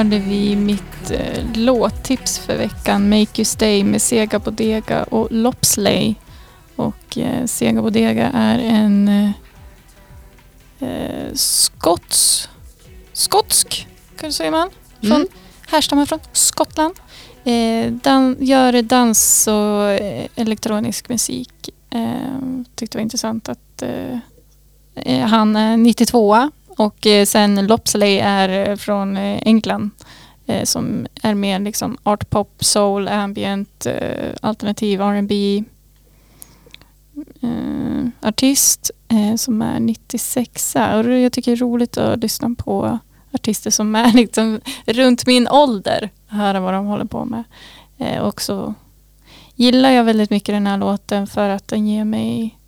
[0.00, 3.08] Hörde vi mitt eh, låttips för veckan.
[3.08, 6.14] Make You Stay med Sega Bodega och Lopsley.
[6.76, 9.30] Och eh, Sega Bodega är en eh,
[10.88, 12.48] eh, skots,
[13.12, 13.86] skotsk,
[14.16, 15.28] kan säger man, från, Mm.
[15.68, 16.94] härstammar från Skottland.
[17.44, 21.70] Eh, dan, gör dans och eh, elektronisk musik.
[21.90, 24.18] Eh, tyckte det var intressant att eh,
[24.94, 29.90] eh, han är 92 och eh, sen Lopsley är eh, från eh, England
[30.64, 33.86] som är mer liksom art pop, soul, ambient,
[34.40, 35.64] alternativ R&B
[38.22, 38.90] artist
[39.36, 42.98] som är 96 och jag tycker det är roligt att lyssna på
[43.32, 46.10] artister som är liksom runt min ålder.
[46.26, 47.44] Höra vad de håller på med.
[48.20, 48.74] Och så
[49.54, 52.58] gillar jag väldigt mycket den här låten för att den ger mig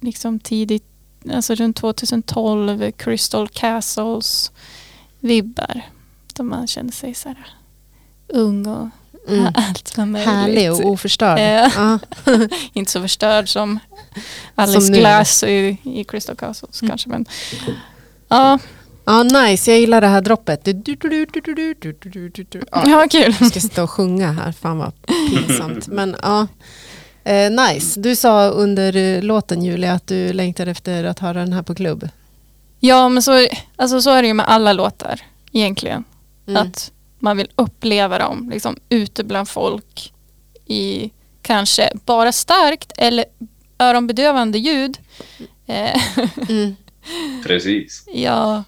[0.00, 0.91] liksom tidigt,
[1.30, 4.52] alltså runt 2012, Crystal Castles
[5.20, 5.82] vibbar.
[6.34, 7.46] Då man känner sig så här
[8.28, 8.88] ung och
[9.28, 9.46] mm.
[9.54, 10.28] allt vad möjligt.
[10.28, 11.38] Härlig och oförstörd.
[11.76, 11.98] Ja.
[12.72, 13.78] Inte så förstörd som
[14.54, 16.90] Alice som Glass i, i Crystal Castles mm.
[16.90, 17.08] kanske.
[17.08, 17.26] Men,
[18.28, 18.58] ja.
[19.04, 19.70] Ja, ah, nice.
[19.70, 20.60] Jag gillar det här droppet.
[22.86, 23.36] Ja, kul.
[23.40, 24.52] Jag ska sitta och sjunga här.
[24.52, 25.86] Fan vad pinsamt.
[25.92, 26.46] Men ah,
[27.24, 28.00] eh, nice.
[28.00, 31.74] Du sa under eh, låten Julia att du längtar efter att höra den här på
[31.74, 32.08] klubb.
[32.80, 35.20] Ja, men så, alltså, så är det ju med alla låtar
[35.52, 36.04] egentligen.
[36.46, 36.62] Mm.
[36.62, 40.12] Att man vill uppleva dem liksom, ute bland folk
[40.66, 41.10] i
[41.42, 43.24] kanske bara starkt eller
[43.78, 44.98] öronbedövande ljud.
[45.66, 46.00] Eh,
[46.48, 46.76] Mm.
[47.44, 48.04] Precis.
[48.14, 48.64] ja,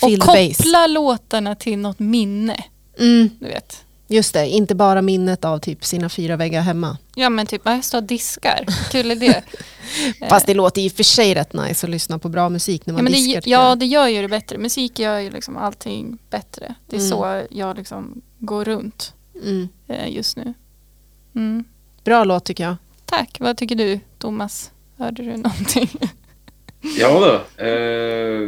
[0.00, 0.56] Feel och bass.
[0.56, 2.64] koppla låtarna till något minne.
[2.98, 3.30] Mm.
[3.40, 3.84] Du vet.
[4.08, 6.98] Just det, inte bara minnet av typ sina fyra väggar hemma.
[7.14, 8.66] Ja men typ, jag står och diskar.
[8.90, 9.42] Kul är det.
[10.30, 12.92] Fast det låter i och för sig rätt nice att lyssna på bra musik när
[12.92, 13.42] Ja, man men det, diskar.
[13.46, 14.58] ja, det gör ju det bättre.
[14.58, 16.74] Musik gör ju liksom allting bättre.
[16.86, 17.10] Det är Mm.
[17.10, 19.68] så jag liksom går runt Mm.
[19.88, 20.54] eh, just nu.
[21.34, 21.64] Mm.
[22.04, 22.76] Bra låt tycker jag.
[23.04, 23.36] Tack.
[23.40, 24.70] Vad tycker du, Thomas?
[24.98, 25.90] Hörde du någonting?
[26.98, 27.64] Ja då.
[27.64, 28.42] Eh,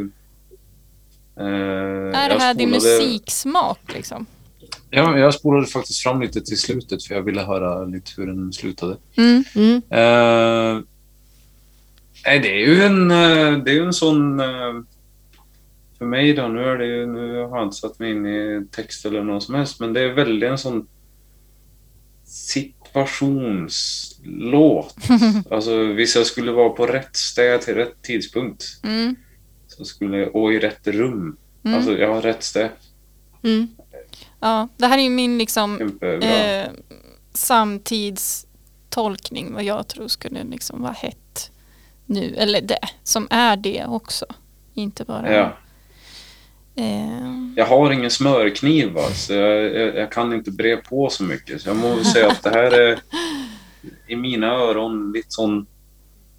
[1.36, 4.26] eh, är det här din musiksmak liksom?
[4.90, 8.52] Ja, jag spolade faktiskt fram lite till slutet för jag ville höra lite hur den
[8.52, 8.96] slutade.
[9.16, 9.44] Mm.
[9.54, 9.82] Mm.
[12.26, 14.40] Nej, det är ju en, eh, det är ju en sån...
[14.40, 14.72] eh,
[15.98, 18.66] för mig då, nu, är det ju, nu har jag inte satt mig in i
[18.70, 20.86] text eller något som helst, men det är väldigt en sån
[22.24, 24.94] situationslåt.
[25.50, 29.16] alltså, hvis jag skulle vara på rätt ställe till rätt tidpunkt Mm.
[29.66, 31.36] så skulle, och i rätt rum.
[31.64, 31.76] Mm.
[31.76, 32.70] Alltså, jag har rätt ställe.
[33.42, 33.68] Mm.
[34.40, 36.68] Ja, det här är ju min liksom eh,
[37.34, 41.50] samtidstolkning vad jag tror skulle liksom vara hett
[42.06, 42.34] nu.
[42.36, 44.26] Eller det som är det också.
[44.74, 45.32] Inte bara...
[45.34, 45.56] ja.
[46.76, 51.22] Eh, Jag har ingen smörkniv, va, så jag, jag, jag kan inte bre på så
[51.24, 51.62] mycket.
[51.62, 52.98] Så jag måste säga att det här är
[54.06, 55.66] i mina öron lite sån...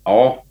[0.03, 0.43] Ja,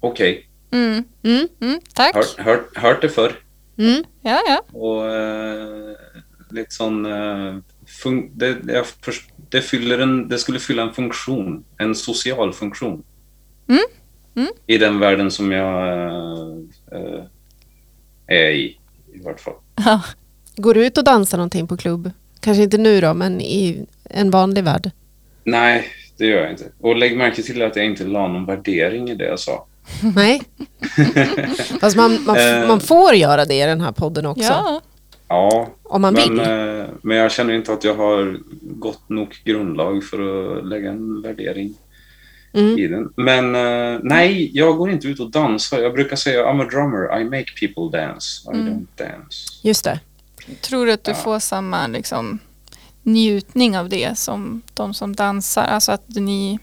[0.00, 0.48] okej.
[0.70, 1.48] mm, Mm.
[1.60, 2.14] mm, tack.
[2.14, 3.38] Hört, hört, hört det förr.
[3.78, 4.04] Mm.
[4.22, 4.62] Ja, ja.
[4.78, 5.96] Och eh,
[6.50, 7.06] lite sån...
[7.06, 7.56] Eh,
[8.04, 13.02] fun- det, jag förs- det, fyller en, det skulle fylla en funktion, en social funktion.
[13.68, 13.80] Mm,
[14.36, 14.48] mm.
[14.66, 16.56] I den världen som jag eh,
[16.92, 17.24] eh,
[18.26, 18.78] är i,
[19.14, 19.54] i vart fall.
[19.76, 20.02] ja.
[20.56, 22.10] Går du ut och dansar någonting på klubb?
[22.40, 24.90] Kanske inte nu då, men i en vanlig värld.
[25.44, 25.84] Nej,
[26.16, 26.64] det gör jag inte.
[26.80, 29.66] Och lägg märke till att jag inte la någon värdering i det jag sa.
[30.14, 30.42] Nej.
[31.80, 32.68] Fast man, man, Eh.
[32.68, 34.42] man får göra det i den här podden också.
[34.44, 34.80] ja.
[35.28, 36.40] Ja, Om man men, vill.
[36.40, 40.18] eh, men jag känner inte att jag har gått nog grundlag för
[40.58, 41.74] att lägga en värdering
[42.52, 42.78] Mm.
[42.78, 43.12] i den.
[43.16, 45.78] Men eh, nej, jag går inte ut och dansar.
[45.78, 48.50] Jag brukar säga I'm a drummer, I make people dance.
[48.52, 48.68] I Mm.
[48.72, 49.36] don't dance.
[49.62, 50.00] Just det.
[50.60, 51.14] Tror du att du Ja.
[51.16, 52.38] får samma liksom,
[53.02, 55.62] njutning av det som de som dansar?
[55.64, 56.58] Alltså att ni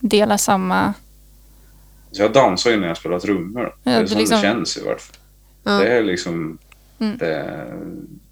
[0.00, 0.94] delar samma...
[2.12, 3.74] Så jag dansar ju när jag spelar trummor.
[3.84, 5.16] det är som liksom- det känns i vart fall.
[5.64, 5.72] Ja.
[5.78, 6.58] Det är liksom...
[7.02, 7.16] Mm.
[7.18, 7.72] Det,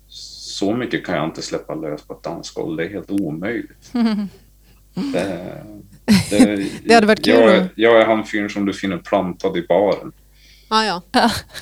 [0.08, 2.76] så mycket kan jag inte släppa lös på ett dansgolv.
[2.76, 3.92] Det är helt omöjligt.
[4.94, 5.62] Det,
[6.30, 9.56] det, Det hade varit kul Jag, är- jag är han fyren som du finner plantad
[9.56, 10.12] i baren.
[10.68, 11.02] Ah, ja.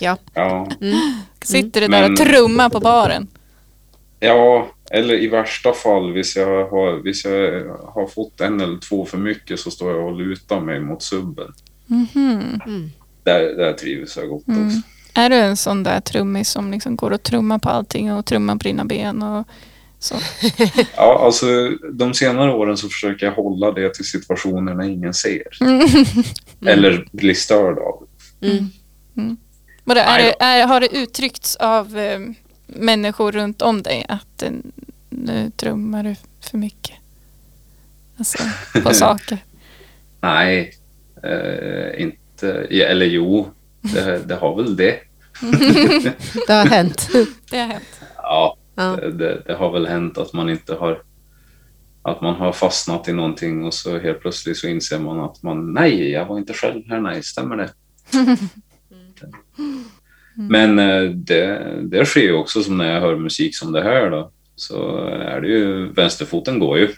[0.01, 0.17] ja.
[0.35, 0.69] Ja,
[1.45, 3.27] Sitter du där och Men- trummar på baren?
[4.21, 9.05] ja eller i värsta fall, hvis jag, har, hvis jag har fått en eller två
[9.05, 11.53] för mycket så står jag och lutar mig mot subben.
[11.87, 12.61] Mhm.
[12.67, 12.91] Mm.
[13.23, 14.67] Där, där trivs jag gott Mm.
[14.67, 14.79] också.
[15.15, 18.57] Är du en sån där trummis som liksom går och trummar på allting och trummar
[18.57, 19.49] på dina ben och
[19.99, 20.15] så?
[20.97, 21.47] Ja, alltså
[21.93, 25.59] de senare åren så försöker jag hålla det till situationer när ingen ser.
[26.67, 28.07] Eller blir störd av
[28.41, 28.47] det.
[28.47, 29.37] Mm.
[29.85, 32.21] Vadå, är Nej det, är, har det uttryckts av eh,
[32.67, 34.51] människor runt om dig att eh,
[35.11, 36.95] nu trummar du för mycket?
[38.19, 38.39] Alltså
[38.83, 39.39] på saker.
[40.21, 40.75] Nej,
[41.23, 42.51] eh, inte...
[42.71, 43.51] Eller jo,
[43.81, 45.01] det, det har väl det.
[46.47, 47.09] Det har hänt.
[47.51, 48.01] Det har hänt.
[48.17, 48.97] Ja, Ja.
[48.97, 51.03] det, det, det har väl hänt att man inte har...
[52.03, 55.73] Att man har fastnat i någonting och så helt plötsligt så inser man att man...
[55.73, 57.01] Nej, jag var inte själv här.
[57.01, 57.71] Nej, stämmer det?
[60.35, 64.11] Men eh, det, det sker ju också som när jag hör musik som det här
[64.11, 64.33] då.
[64.57, 65.93] Så är det ju...
[65.93, 66.89] Vänsterfoten går ju.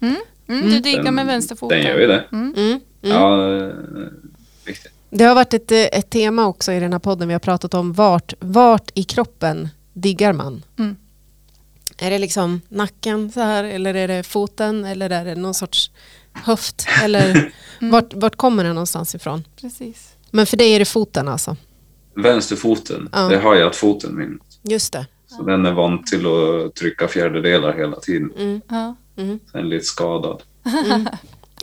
[0.00, 1.78] Mm, du diggar med vänsterfoten.
[1.78, 2.24] Den gör ju det.
[2.32, 2.54] Mm.
[2.56, 2.68] Mm.
[2.68, 2.80] Mm.
[3.00, 3.72] Ja, eh.
[5.10, 7.28] Det har varit ett, eh, ett tema också i den här podden.
[7.28, 10.62] Vi har pratat om vart, vart i kroppen diggar man?
[10.78, 10.96] Mm.
[11.98, 15.90] Är det liksom nacken så här eller är det foten eller är det någon sorts
[16.32, 16.86] höft?
[17.02, 19.44] Eller vart, vart kommer det någonstans ifrån?
[19.60, 20.12] Precis.
[20.30, 21.56] Men för dig är det foten alltså?
[22.16, 23.18] Vänsterfoten, Ja.
[23.28, 24.38] det har jag foten min.
[24.62, 25.06] Just det.
[25.26, 28.32] Så den är van till att trycka fjärdedelar hela tiden.
[28.38, 28.60] Mm.
[28.68, 28.94] Ja.
[29.16, 29.38] Mm.
[29.52, 30.42] Den är lite skadad.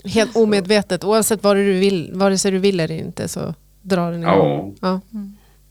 [0.04, 1.04] Helt omedvetet.
[1.04, 4.76] Oavsett vad du vill, vare sig du vill eller inte så drar den igång.
[4.80, 5.00] Ja.
[5.10, 5.20] Ja.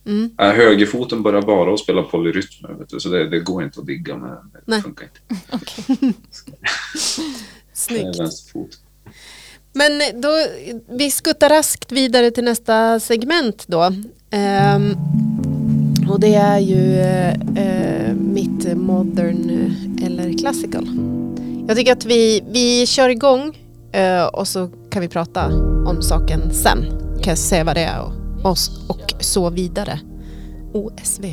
[0.06, 0.32] Mm.
[0.40, 3.86] Äh, högerfoten börjar bara att spela polyrytmer, vet du, så det, det går inte att
[3.88, 4.38] digga med.
[4.54, 4.82] Det Nej.
[4.82, 5.20] funkar inte.
[7.74, 8.20] Snyggt.
[8.20, 8.70] vänsterfot.
[9.74, 10.30] Men då,
[10.90, 13.92] vi skuttar raskt vidare till nästa segment då.
[14.30, 14.96] Ehm,
[16.10, 20.90] och det är ju eh, mitt modern eh, eller classical.
[21.68, 23.58] Jag tycker att vi, vi kör igång
[23.96, 25.46] Uh, och så kan vi prata
[25.86, 26.86] om saken sen.
[27.22, 28.14] Kan jag säga vad det är och,
[28.44, 28.56] och,
[28.90, 30.00] och så vidare.
[30.74, 31.26] OSV.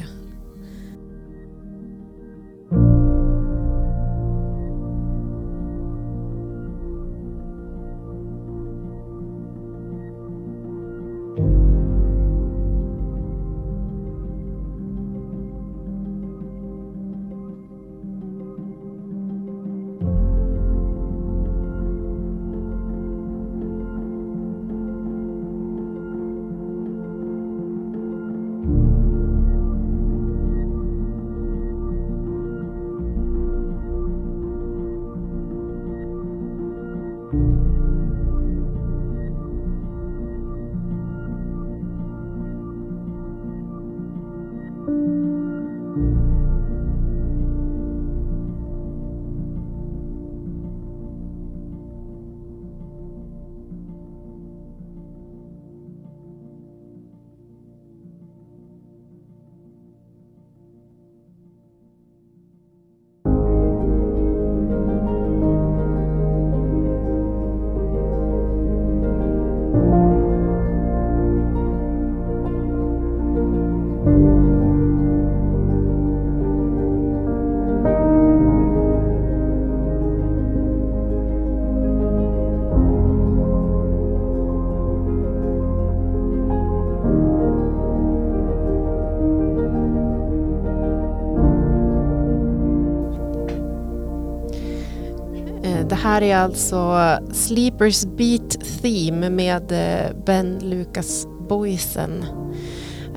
[96.14, 98.50] här är alltså Sleepers Beat
[98.82, 102.24] Theme med eh, Ben Lucas Boysen.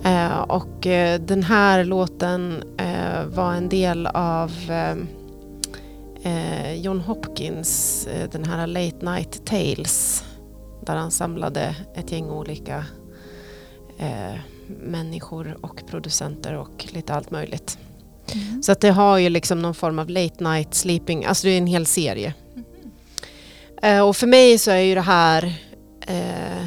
[0.04, 2.64] Eh, och eh, den här låten
[3.28, 4.52] var en del av
[6.76, 10.24] John Hopkins, den här Late Night Tales.
[10.86, 12.86] Där han samlade ett gäng olika
[14.68, 17.78] människor och producenter och lite allt möjligt.
[18.62, 21.58] Så att det har ju liksom någon form av late night sleeping, alltså det är
[21.58, 22.34] en hel serie.
[22.56, 22.64] Eh,
[24.08, 25.54] och för mig så är ju det här
[26.08, 26.66] eh,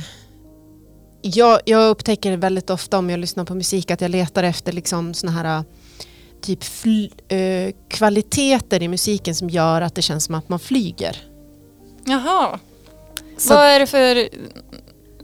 [1.22, 5.14] jag, jag upptäcker väldigt ofta om jag lyssnar på musik att jag letar efter liksom
[5.14, 5.62] såna här eh,
[6.42, 6.64] typ
[7.28, 11.16] eh, kvaliteter i musiken som gör att det känns som att man flyger.
[12.04, 12.58] Jaha.
[13.38, 14.28] Så- Vad är det för...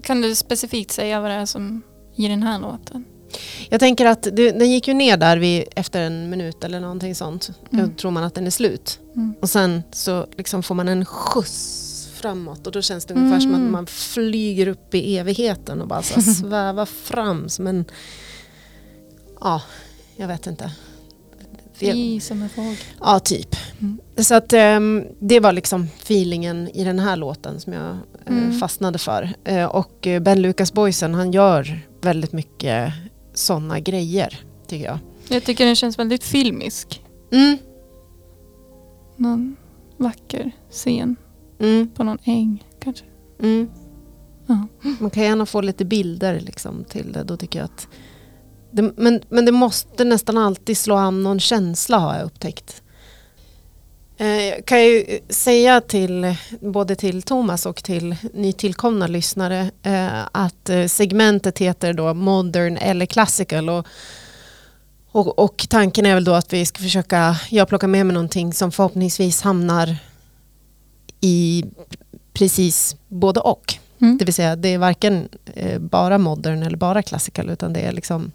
[0.03, 1.83] Kan du specifikt säga vad det är som
[2.17, 3.05] i den här låten?
[3.71, 7.15] Jag tänker att det, den gick ju ner där vid, efter en minut eller någonting
[7.15, 7.51] sånt.
[7.73, 7.87] Mm.
[7.89, 8.99] Då tror man att den är slut.
[9.17, 9.35] Mm.
[9.41, 13.51] Och sen så liksom får man en skjuts framåt och då känns det ungefär som
[13.55, 13.65] Mm.
[13.67, 17.85] att man flyger upp i evigheten och bara så svävar fram som en...
[19.41, 19.63] Ja,
[20.17, 20.71] jag vet inte.
[21.75, 22.77] Fy som en fågel.
[23.01, 23.57] ja, typ.
[23.81, 23.99] Mm.
[24.17, 27.97] Så att ehm, det var liksom feelingen i den här låten som jag eh,
[28.29, 28.59] Mm.
[28.59, 29.31] fastnade för.
[29.45, 32.93] Eh, och eh, Ben Lucas Boysen, han gör väldigt mycket
[33.39, 34.99] sådana grejer, tycker jag.
[35.29, 37.03] Jag tycker den känns väldigt filmisk.
[37.33, 37.59] Mm.
[39.17, 39.57] Någon
[39.97, 41.17] vacker scen
[41.61, 41.89] Mm.
[41.95, 43.05] på någon äng kanske.
[43.43, 43.71] Mm.
[44.47, 44.67] Ja.
[45.01, 47.23] Man kan gärna få lite bilder liksom till det.
[47.25, 47.89] Då tycker jag att
[48.71, 52.83] det, men, men det måste nästan alltid slå an någon känsla har jag upptäckt.
[54.19, 60.69] Eh, Jag kan ju säga till både till Thomas och till nytillkomna lyssnare eh, att
[60.69, 63.69] eh, segmentet heter då Modern eller Classical.
[63.69, 63.87] Och,
[65.07, 68.53] och, och tanken är väl då att vi ska försöka, jag plockar med mig någonting
[68.53, 69.97] som förhoppningsvis hamnar
[71.21, 71.65] i
[72.33, 73.75] precis både och.
[74.01, 74.19] Mm.
[74.19, 75.29] Det vill säga det är varken
[75.79, 78.33] bara modern eller bara classical utan det är liksom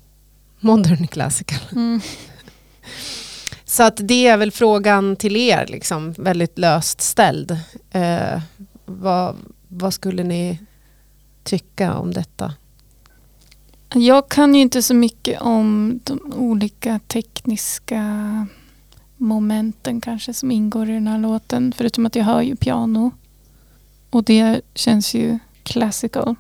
[0.60, 1.60] modern classical.
[1.72, 2.02] Mm.
[3.72, 7.58] Så att det är väl frågan till er liksom väldigt löst ställd.
[7.92, 8.42] Eh,
[8.86, 9.36] vad,
[9.68, 10.60] vad skulle ni
[11.44, 12.54] tycka om detta?
[13.94, 18.02] Jag kan ju inte så mycket om de olika tekniska
[19.18, 21.74] momenten kanske som ingår i den här låten.
[21.78, 23.12] Förutom att jag hör ju piano.
[24.10, 26.36] Och det känns ju classical.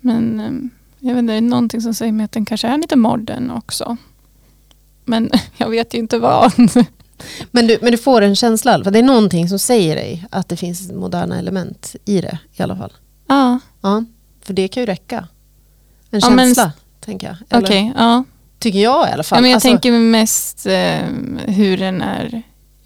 [0.00, 0.52] Men eh,
[1.08, 3.50] jag vet inte, det är någonting som säger mig att den kanske är lite modern
[3.50, 3.96] också.
[5.04, 6.52] Men jag vet ju inte vad.
[7.50, 8.92] Men du, men du får en känsla, fall.
[8.92, 12.76] det är någonting som säger dig att det finns moderna element i det i alla
[12.76, 12.92] fall.
[13.28, 14.04] Ja, Ja,
[14.42, 15.28] för det kan ju räcka.
[16.10, 17.36] En Ja, men känsla, tänker jag.
[17.50, 17.92] Eller, okej.
[17.96, 18.24] ja.
[18.58, 19.36] Tycker jag i alla fall.
[19.36, 21.02] Ja, men jag Alltså, tänker mest eh,
[21.54, 22.42] hur den är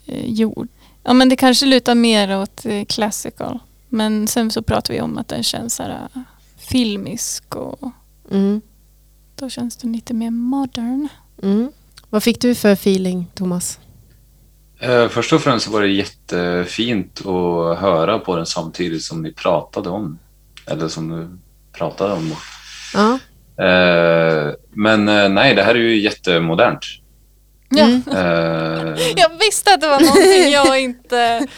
[0.07, 0.69] eh, gjord.
[1.05, 3.59] Ja, men det kanske lutar mer åt eh, classical.
[3.89, 6.21] Men sen så pratar vi om att den känns så här, eh,
[6.59, 7.91] filmisk och
[8.31, 8.61] mm,
[9.35, 11.09] då känns den lite mer modern.
[11.43, 11.73] mm.
[12.11, 13.79] Vad fick du för feeling, Thomas?
[14.81, 19.89] Eh, först och främst var det jättefint att höra på den samtidigt som ni pratade
[19.89, 20.19] om.
[20.67, 21.29] Eller som du
[21.79, 22.35] pratade om.
[22.95, 23.19] Ja.
[23.65, 26.85] Eh, men eh, nej, det här är ju jättemodernt.
[27.69, 27.85] Ja.
[27.85, 28.03] Mm.
[28.07, 31.47] Eh, Jag visste att det var någonting jag inte...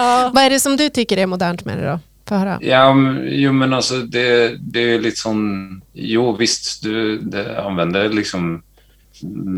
[0.00, 0.30] Ja.
[0.34, 2.00] Vad är det som du tycker är modernt med det då?
[2.36, 2.58] Höra.
[2.62, 5.82] Ja, jo men alltså det, det är lite sån...
[5.92, 8.62] Jo visst, du det använder liksom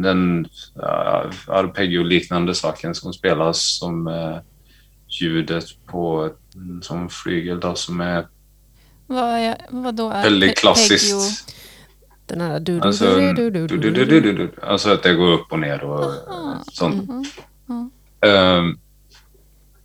[0.03, 0.47] den
[0.77, 4.39] uh, arpeggio-liknande saken som spelas som uh,
[5.09, 8.27] ljudet på en sån flygel då som är...
[9.07, 11.55] Vad, är, vad då är Väldigt klassiskt.
[12.27, 12.89] Den här du-du-du-du-du.
[12.89, 17.09] Alltså, du, du, du, Alltså att det går upp och ner och Aha, sånt.
[17.09, 17.25] Mm
[17.67, 17.91] -hmm,
[18.23, 18.69] mm.
[18.69, 18.77] Uh,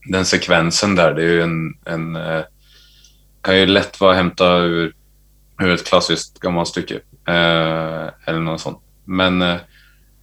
[0.10, 1.74] den sekvensen där, det är ju en...
[1.86, 2.44] en uh,
[3.42, 4.96] kan ju lätt vara hämta ur,
[5.62, 6.96] ur ett klassiskt gammalt stycke.
[7.30, 8.85] Uh, eller något sånt.
[9.06, 9.56] Men eh,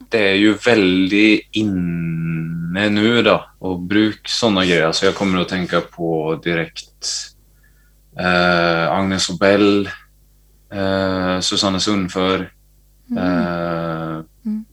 [0.08, 4.86] det är ju väldigt inne nu då och bruk sådana grejer.
[4.86, 6.96] Alltså jag kommer att tänka på direkt
[8.18, 9.88] eh, Agnes Obel,
[10.72, 12.52] eh, Susanne Sundför.
[13.18, 14.64] Eh, Mm.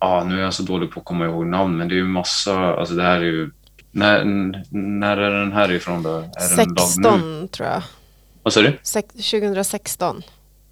[0.00, 2.04] Ja, nu är jag så dålig på att komma ihåg namn, men det är ju
[2.04, 3.50] massa, alltså det här är ju,
[3.90, 4.24] när,
[4.70, 6.10] när är den här ifrån då?
[6.10, 6.74] Är den lag nu?
[6.76, 7.82] 16 tror jag.
[8.42, 8.78] Vad sa du?
[8.82, 10.22] Sex, 2016.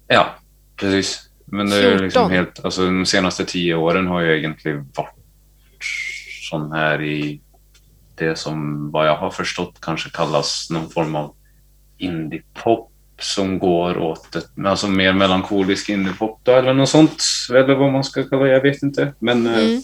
[0.07, 0.35] Ja,
[0.75, 1.29] precis.
[1.51, 2.03] Men det är ju 14.
[2.05, 5.15] liksom helt, alltså de senaste tio åren har ju egentligen varit
[6.49, 7.41] sån här i
[8.15, 11.35] det som vad jag har förstått kanske kallas någon form av
[11.97, 17.23] indiepop som går åt ett, alltså mer melankolisk indiepop då, eller något sånt.
[17.49, 19.13] Eller vad man ska kalla det, jag vet inte.
[19.19, 19.81] Men eh,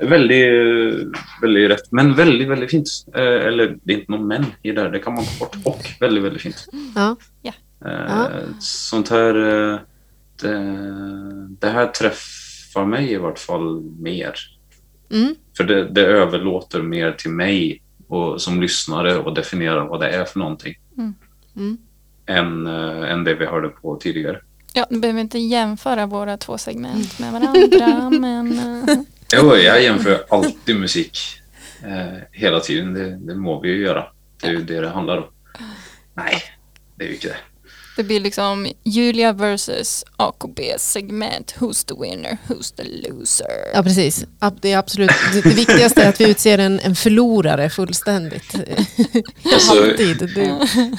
[0.00, 0.10] Mm.
[0.10, 1.08] Väldigt,
[1.42, 2.88] väldigt rätt, men väldigt, väldigt fint.
[3.14, 5.56] Eh, eller det är inte någon men i det här, det kan man ta bort.
[5.64, 6.66] Och väldigt, väldigt fint.
[6.94, 7.16] Ja.
[7.86, 8.28] Eh, Ja.
[8.60, 9.34] Sånt här,
[9.72, 9.78] eh,
[10.42, 10.58] det,
[11.60, 14.34] det här träffar mig i vart fall mer.
[15.10, 15.34] Mm.
[15.56, 20.24] För det, det överlåter mer till mig och, som lyssnare och definiera vad det är
[20.24, 20.74] för någonting.
[21.56, 21.78] Mm.
[22.26, 24.40] Än, eh, än det vi hörde på tidigare.
[24.74, 28.58] Ja, nu behöver vi inte jämföra våra två segment med varandra, men...
[28.58, 28.96] eh,
[29.32, 31.18] Jo, jag jämför alltid musik
[31.84, 32.94] eh, hela tiden.
[32.94, 34.06] Det, det må vi ju göra.
[34.40, 35.24] Det är ju det det handlar om.
[36.14, 36.42] Nej,
[36.96, 37.36] det är ju inte det.
[37.96, 41.54] Det blir liksom Julia versus AKBs segment.
[41.58, 42.38] Who's the winner?
[42.46, 43.46] Who's the loser?
[43.74, 44.24] Ja, precis.
[44.60, 48.54] Det, är absolut, det, viktigaste är att vi utser en, en förlorare fullständigt.
[49.52, 50.18] Alltså- Alltid.
[50.18, 50.26] Det,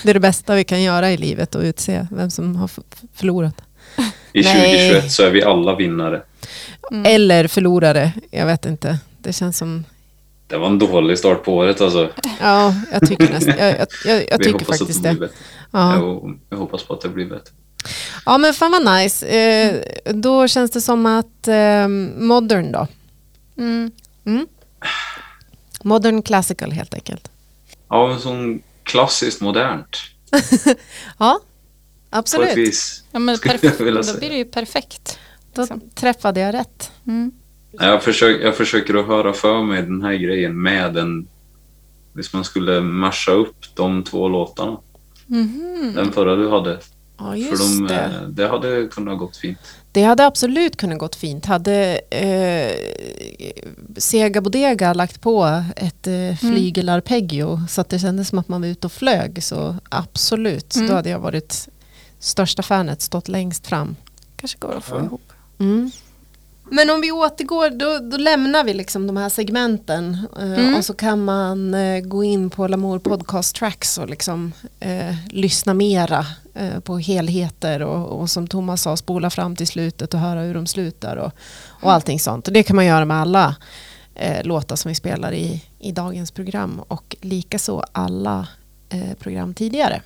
[0.04, 2.70] det är det bästa vi kan göra i livet, att utse vem som har
[3.14, 3.62] förlorat.
[4.34, 4.90] I Nej.
[4.90, 6.22] 2021 så är vi alla vinnare.
[6.92, 7.06] Mm.
[7.06, 9.00] Eller förlorare, jag vet inte.
[9.22, 9.84] Det känns som...
[10.56, 12.10] Det var en dålig start på året alltså.
[12.40, 13.58] Ja, jag tycker nästan...
[13.58, 15.16] Jag, jag, jag, jag vi tycker hoppas faktiskt att det det.
[15.16, 15.40] blir bättre.
[15.72, 15.96] Ja.
[16.00, 17.54] Jo, jag hoppas på att det blir bättre.
[18.26, 19.28] ja, men fan vad nice.
[19.28, 19.82] Eh,
[20.14, 21.88] då känns det som att eh,
[22.18, 22.88] modern då.
[23.58, 23.92] Mm.
[24.26, 24.48] Mm.
[25.84, 27.32] Modern classical helt enkelt.
[27.90, 29.98] Ja, men som klassiskt modernt.
[31.20, 32.58] Ja, På ett absolut.
[32.58, 33.04] vis.
[33.12, 33.78] Ja, men jag perfekt.
[33.78, 35.20] Då blir det ju perfekt.
[35.54, 35.82] Då liksom.
[35.96, 36.92] träffade jag rätt.
[37.08, 37.32] Mm.
[37.80, 41.28] Jag, försöker, jag försöker att höra för mig den här grejen med en...
[42.14, 44.78] Hvis man skulle masha upp de två låtarna.
[45.26, 45.92] Mhm.
[45.96, 46.80] Den förra du hade.
[47.18, 47.96] Ja, För just de, det.
[48.04, 49.58] eh, det hade kunnat gått fint.
[49.92, 51.46] Det hade absolut kunnat gått fint.
[51.46, 52.76] Hade eh,
[53.98, 58.68] Sega Bodega lagt på ett eh, flygelarpeggio så att det kändes som att man var
[58.68, 60.88] ute och flög så absolut, Mm.
[60.88, 61.70] då hade jag varit
[62.20, 63.96] största fanet, stått längst fram.
[64.36, 65.04] Kanske går att få Ja.
[65.06, 65.32] ihop.
[65.60, 65.92] Mm.
[66.72, 70.76] Men om vi återgår, då, då lämnar vi liksom de här segmenten eh, Mm.
[70.76, 75.74] och så kan man eh, gå in på Lamour Podcast Tracks och liksom eh, lyssna
[75.74, 76.26] mera
[76.84, 80.68] på helheter och, och som Thomas sa, spola fram till slutet och höra hur de
[80.68, 81.32] slutar och,
[81.68, 82.48] och allting sånt.
[82.48, 83.56] Och det kan man göra med alla
[84.44, 88.48] låtar som vi spelar i, i dagens program och likaså alla
[89.20, 90.02] program tidigare.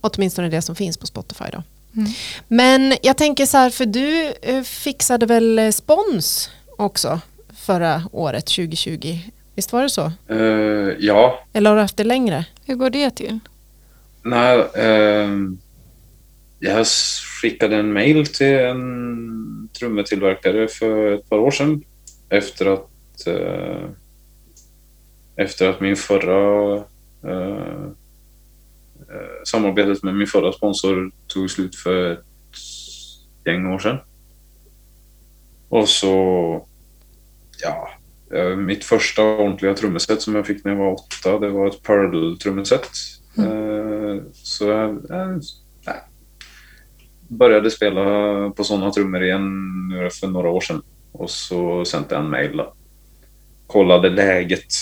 [0.00, 1.62] Åtminstone det som finns på Spotify då.
[1.96, 2.10] Mm.
[2.48, 7.20] Men jag tänker så här, för du eh, fixade väl eh, spons också
[7.56, 9.18] förra året, 2020?
[9.54, 10.12] Visst var det så?
[10.28, 12.44] Eh, ja, Eller har du haft det längre?
[12.64, 13.38] Hur går det till?
[14.24, 14.64] nej.
[14.74, 15.58] ehm,
[16.58, 16.86] jag
[17.42, 21.84] skickade en mail till en trummetillverkare för ett par år sedan.
[22.28, 23.88] Efter att, eh,
[25.36, 26.76] efter att min förra
[29.44, 32.20] samarbetet med min förra sponsor tog slut för ett
[33.44, 33.98] gäng år sedan.
[35.68, 36.66] Och så,
[37.62, 37.90] ja,
[38.34, 41.82] eh, mitt första ordentliga trummeset som jag fick när jag var åtta, det var ett
[41.82, 42.88] Pearl-trummeset.
[43.38, 45.36] Eh, Så jag eh,
[45.86, 46.00] nej,
[47.28, 48.04] började spela
[48.50, 49.42] på sådana trummor igen
[50.20, 50.82] för några år sedan.
[51.12, 52.74] Och så sände jag en mail då.
[53.66, 54.74] Kollade läget.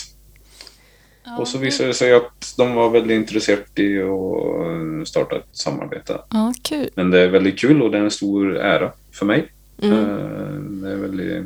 [1.38, 6.20] Och så visade det sig att de var väldigt intresserade i att starta ett samarbete.
[6.30, 6.90] Ja, kul.
[6.94, 9.52] Men det är väldigt kul och det är en stor ära för mig.
[9.82, 9.98] Mm.
[9.98, 11.44] Eh, Det är väldigt,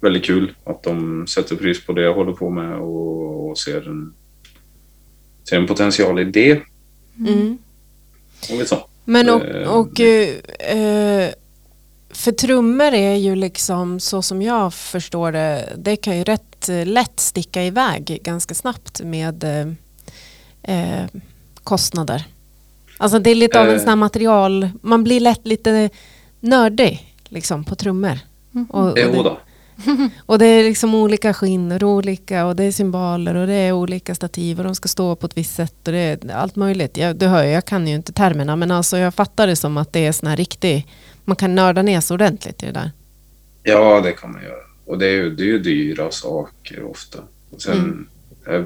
[0.00, 3.88] väldigt kul att de sätter pris på det jag håller på med och, och ser,
[3.88, 4.14] en,
[5.48, 6.60] ser en potential i det.
[7.18, 7.58] Mm.
[8.50, 8.86] Och så.
[9.04, 11.30] Men och, Eh, och eh,
[12.10, 16.86] för trummor är ju liksom så som jag förstår det, det kan ju rätt eh,
[16.86, 19.68] lätt sticka iväg ganska snabbt med eh,
[20.76, 21.06] eh,
[21.64, 22.24] kostnader.
[22.98, 23.78] Alltså det är lite av en Eh.
[23.78, 25.90] sån här material, man blir lätt lite
[26.40, 28.18] nördig liksom på trummor.
[28.68, 29.36] Och, och, Jo det,
[30.26, 33.72] och det är liksom olika skinn och olika och det är symboler och det är
[33.72, 36.96] olika stativ och de ska stå på ett visst sätt och det är allt möjligt.
[36.96, 39.76] Jag, du hör ju, jag kan ju inte termerna men alltså jag fattar det som
[39.76, 40.86] att det är sån här riktig,
[41.24, 42.90] man kan nörda ner sig ordentligt i det där.
[43.62, 44.54] Ja, det kan man göra.
[44.86, 47.18] Och det är ju, det är ju dyra saker ofta.
[47.50, 48.06] Och sen, Mm.
[48.46, 48.64] eh,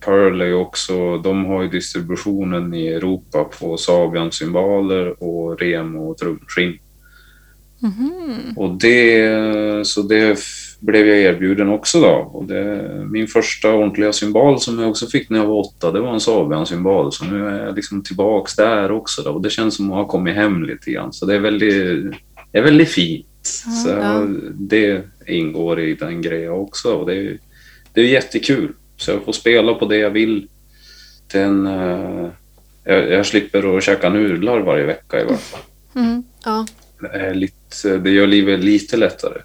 [0.00, 6.18] Pearl är ju också, de har ju distributionen i Europa på Sabian-cymbaler och Remo och
[6.18, 6.78] trumskinn.
[7.80, 8.34] Mhm.
[8.56, 10.38] Och det, så det
[10.80, 12.30] blev jag erbjuden också då.
[12.32, 16.00] Och det, min första ordentliga symbol som jag också fick när jag var åtta, det
[16.00, 17.12] var en Sabian-symbol.
[17.12, 19.30] Så nu är jag liksom tillbaks där också då.
[19.30, 21.12] Och det känns som att ha kommit hem lite grann.
[21.12, 22.12] Så det är väldigt,
[22.52, 23.26] det är väldigt fint.
[23.84, 24.26] Så ja.
[24.54, 26.94] det ingår i den grejen också.
[26.94, 27.38] Och det är,
[27.92, 28.72] det är jättekul.
[28.96, 30.48] Så jag får spela på det jag vill.
[31.32, 32.28] Den, eh,
[32.84, 35.60] jag, jag slipper att käka nudlar varje vecka i varje fall.
[35.94, 36.22] Mm.
[36.44, 36.66] Ja.
[37.00, 39.40] Det, lite, det gör livet lite lättare.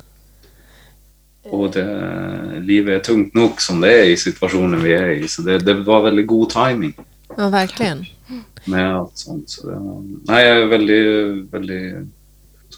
[1.44, 5.28] Och det, livet är tungt nog som det är i situationen vi är i.
[5.28, 6.94] Så det, det var väldigt god timing
[7.38, 8.06] Ja, verkligen.
[8.66, 9.50] med allt sånt.
[9.50, 9.80] Så det,
[10.34, 11.96] nej, jag är väldigt, väldigt,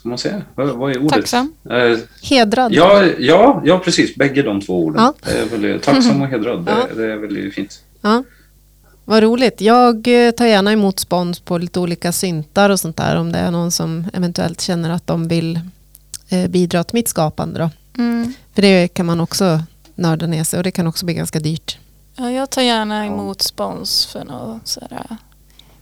[0.05, 0.43] vad ska man säga?
[0.55, 1.09] Vad, vad är ordet?
[1.13, 1.53] Tacksam.
[1.69, 2.73] Eh, Hedrad.
[2.73, 4.15] ja, ja, ja, precis.
[4.15, 5.01] Bägge de två orden.
[5.03, 5.13] Ja.
[5.51, 6.65] Väldigt tacksam och hedrad.
[6.65, 6.95] Det, Ja.
[6.95, 7.79] det är väldigt fint.
[8.01, 8.23] Ja.
[9.05, 9.61] Vad roligt.
[9.61, 13.39] Jag eh, tar gärna emot spons på lite olika syntar och sånt där om det
[13.39, 15.59] är någon som eventuellt känner att de vill
[16.29, 17.59] eh, bidra till mitt skapande.
[17.59, 17.69] Då.
[18.01, 18.33] Mm.
[18.53, 19.59] För det kan man också
[19.95, 21.77] nörda ner sig och det kan också bli ganska dyrt.
[22.15, 25.17] Ja, jag tar gärna emot spons för några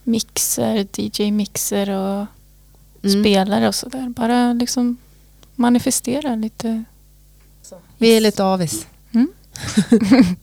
[0.03, 2.25] mixer, DJ-mixer och
[3.03, 3.23] Mm.
[3.23, 4.09] spelare och sådär.
[4.09, 4.97] Bara liksom
[5.55, 6.83] manifestera lite.
[7.97, 8.87] Vi är lite avis.
[9.13, 9.27] Mm.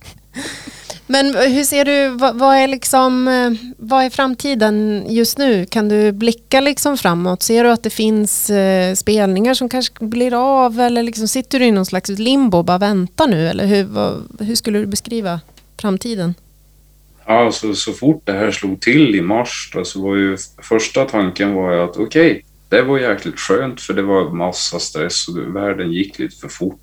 [1.10, 5.66] Men hur ser du, vad, vad, är liksom, eh, vad är framtiden just nu?
[5.66, 7.42] Kan du blicka liksom framåt?
[7.42, 11.66] Ser du att det finns eh, spelningar som kanske blir av eller liksom sitter du
[11.66, 13.48] i någon slags limbo och bara väntar nu?
[13.48, 15.40] Eller hur, vad, hur skulle du beskriva
[15.80, 16.34] framtiden?
[17.26, 21.04] Ja, så, så fort det här slog till i mars då, så var ju första
[21.04, 25.56] tanken var ju att okej, det var jäkligt skönt för det var massa stress och
[25.56, 26.80] världen gick lite för fort.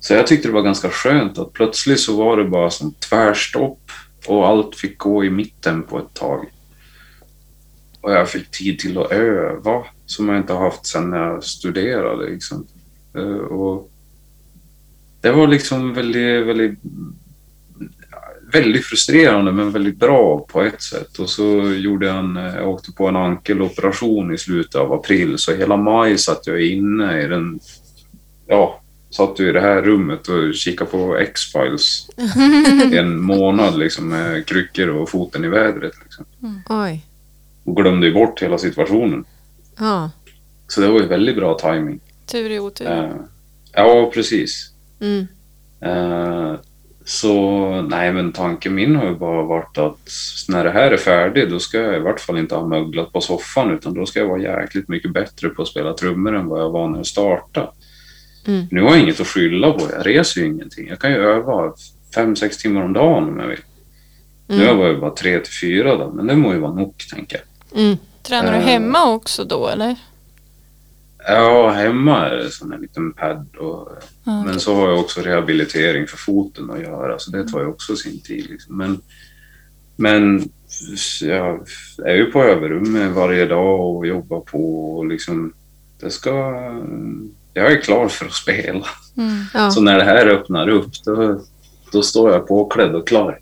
[0.00, 3.90] Så jag tyckte det var ganska skönt att plötsligt så var det bara som tvärstopp
[4.26, 6.46] och allt fick gå i mitten på ett tag.
[8.00, 12.30] Och jag fick tid till att öva som jag inte haft sedan jag studerade.
[12.30, 12.66] Liksom.
[13.16, 13.90] Eh, och
[15.20, 16.78] det var liksom väldigt, väldigt
[18.54, 21.18] väldigt frustrerande men väldigt bra på ett sätt.
[21.18, 25.54] Och så gjorde jag en, jag åkte på en ankeloperation i slutet av april så
[25.54, 27.60] hela maj satt jag inne i den,
[28.46, 28.80] ja,
[29.10, 32.08] satt i det här rummet och kikade på X-Files
[32.92, 35.94] en månad liksom med kryckor och foten i vädret.
[36.02, 36.24] Liksom.
[36.68, 37.06] Oj.
[37.64, 39.24] Och glömde bort hela situationen.
[39.78, 40.10] Ja.
[40.68, 42.00] Så det var ju väldigt bra timing.
[42.26, 42.86] Tur i otur.
[42.86, 43.10] Eh,
[43.72, 44.70] ja, precis.
[45.00, 45.26] Mm.
[45.80, 46.54] Eh,
[47.04, 50.10] så nej, men tanken min har ju bara varit att
[50.48, 53.20] när det här är färdigt, då ska jag i vart fall inte ha möglat på
[53.20, 56.60] soffan, utan då ska jag vara jäkligt mycket bättre på att spela trummor än vad
[56.60, 57.68] jag var när jag startade.
[58.46, 58.66] Mm.
[58.70, 60.88] Nu har jag inget att skylla på, jag reser ju ingenting.
[60.88, 61.72] Jag kan ju öva
[62.14, 63.60] fem, sex timmar om dagen om jag vill.
[64.46, 64.76] Nu Mm.
[64.78, 67.40] var jag bara tre till fyra då, men det må ju vara nog, tänker
[67.72, 67.80] jag.
[67.80, 67.96] Mm.
[68.22, 69.96] Tränar du eh, hemma också då eller?
[71.26, 73.88] Ja, hemma är det här liten pad och
[74.24, 74.44] Ja.
[74.44, 77.96] Men så har jag också rehabilitering för foten att göra, så det tar ju också
[77.96, 78.50] sin tid.
[78.50, 78.76] Liksom.
[78.76, 79.00] Men,
[79.96, 80.48] men
[81.22, 81.68] jag
[82.04, 85.52] är ju på överrummet varje dag och jobbar på och liksom,
[86.00, 86.30] det ska...
[87.54, 88.86] Jag är klar för att spela.
[89.16, 89.44] Mm.
[89.54, 89.70] Ja.
[89.70, 91.40] Så när det här öppnar upp, då,
[91.92, 93.38] då står jag påklädd och klar.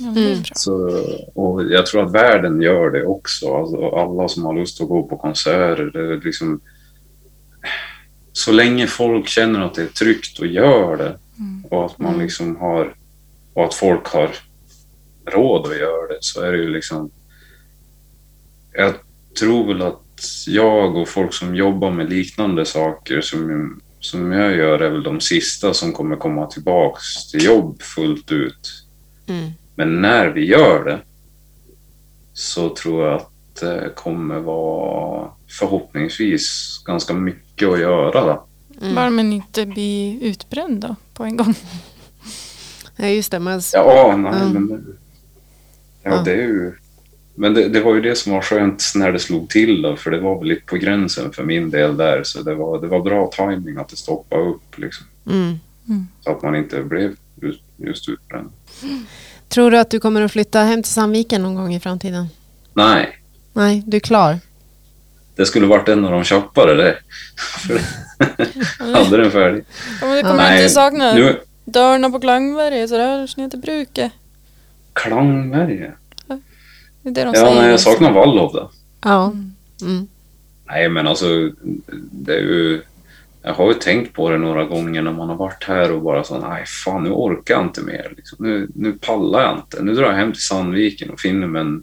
[0.00, 0.38] Mm.
[0.54, 1.02] Så,
[1.34, 3.56] och jag tror att världen gör det också.
[3.56, 5.90] Alltså, alla som har lust att gå på konserter.
[5.92, 6.60] Det är liksom,
[8.32, 11.18] så länge folk känner att det är tryggt och gör det
[11.70, 12.22] och att man Mm.
[12.22, 12.94] liksom har
[13.54, 14.30] och att folk har
[15.26, 17.10] råd att göra det så är det ju liksom
[18.72, 18.94] jag
[19.38, 20.02] tror väl att
[20.46, 25.20] jag och folk som jobbar med liknande saker som, som jag gör är väl de
[25.20, 28.84] sista som kommer komma tillbaks till jobb fullt ut.
[29.26, 29.50] Mm.
[29.74, 30.98] Men när vi gör det
[32.32, 38.20] så tror jag att det kommer vara förhoppningsvis ganska mycket att göra.
[38.24, 38.44] Då.
[38.82, 38.94] Mm.
[38.94, 41.54] Bara man inte blir utbränd då på en gång.
[42.98, 43.38] Ja, just det.
[43.38, 44.48] Men, Ja, nej, Ja.
[44.48, 44.96] men...
[46.02, 46.22] Ja, Ja.
[46.22, 46.72] det är ju...
[47.34, 50.10] Men det, det var ju det som var skönt när det slog till då, för
[50.10, 53.00] det var väl lite på gränsen för min del där, så det var, det var
[53.00, 55.06] bra timing att det stoppade upp liksom.
[55.26, 55.58] mm.
[56.24, 58.50] Så att man inte blev just, just utbränd.
[59.48, 62.26] Tror du att du kommer att flytta hem till Sandviken någon gång i framtiden?
[62.74, 63.18] Nej,
[63.52, 64.38] Nej, du är klar.
[65.36, 66.98] Det skulle varit en av de tjappare det.
[67.66, 67.80] För
[68.94, 69.64] hade den färdig.
[70.00, 74.10] Ja, men det kommer Nej, inte sakna Nu, dörrarna på Klangberget sådär som inte brukar.
[74.92, 75.94] Klangberget.
[77.02, 77.54] Det är det de Ja, säger.
[77.60, 78.70] nej, jag saknar Wallhof då.
[79.04, 79.32] Ja.
[79.82, 80.08] Mm.
[80.66, 81.26] Nej, men alltså,
[82.10, 82.82] det är ju...
[83.42, 86.24] Jag har ju tänkt på det några gånger när man har varit här och bara
[86.24, 88.12] så nej fan nu orkar jag inte mer.
[88.16, 88.46] Liksom.
[88.46, 89.82] Nu, nu pallar jag inte.
[89.82, 91.82] Nu drar jag hem till Sandviken och finner mig en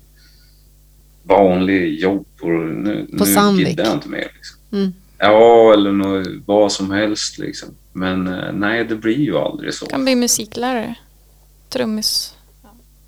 [1.24, 2.26] vanlig jobb.
[2.42, 4.32] Och nu, På nu giddar jag inte mer.
[4.36, 4.58] Liksom.
[4.72, 4.94] Mm.
[5.18, 7.70] Ja, eller något, vad som helst liksom.
[7.94, 9.86] Men eh, nej, det blir ju aldrig så.
[9.86, 10.96] Kan bli musiklärare.
[11.70, 12.36] Trummis.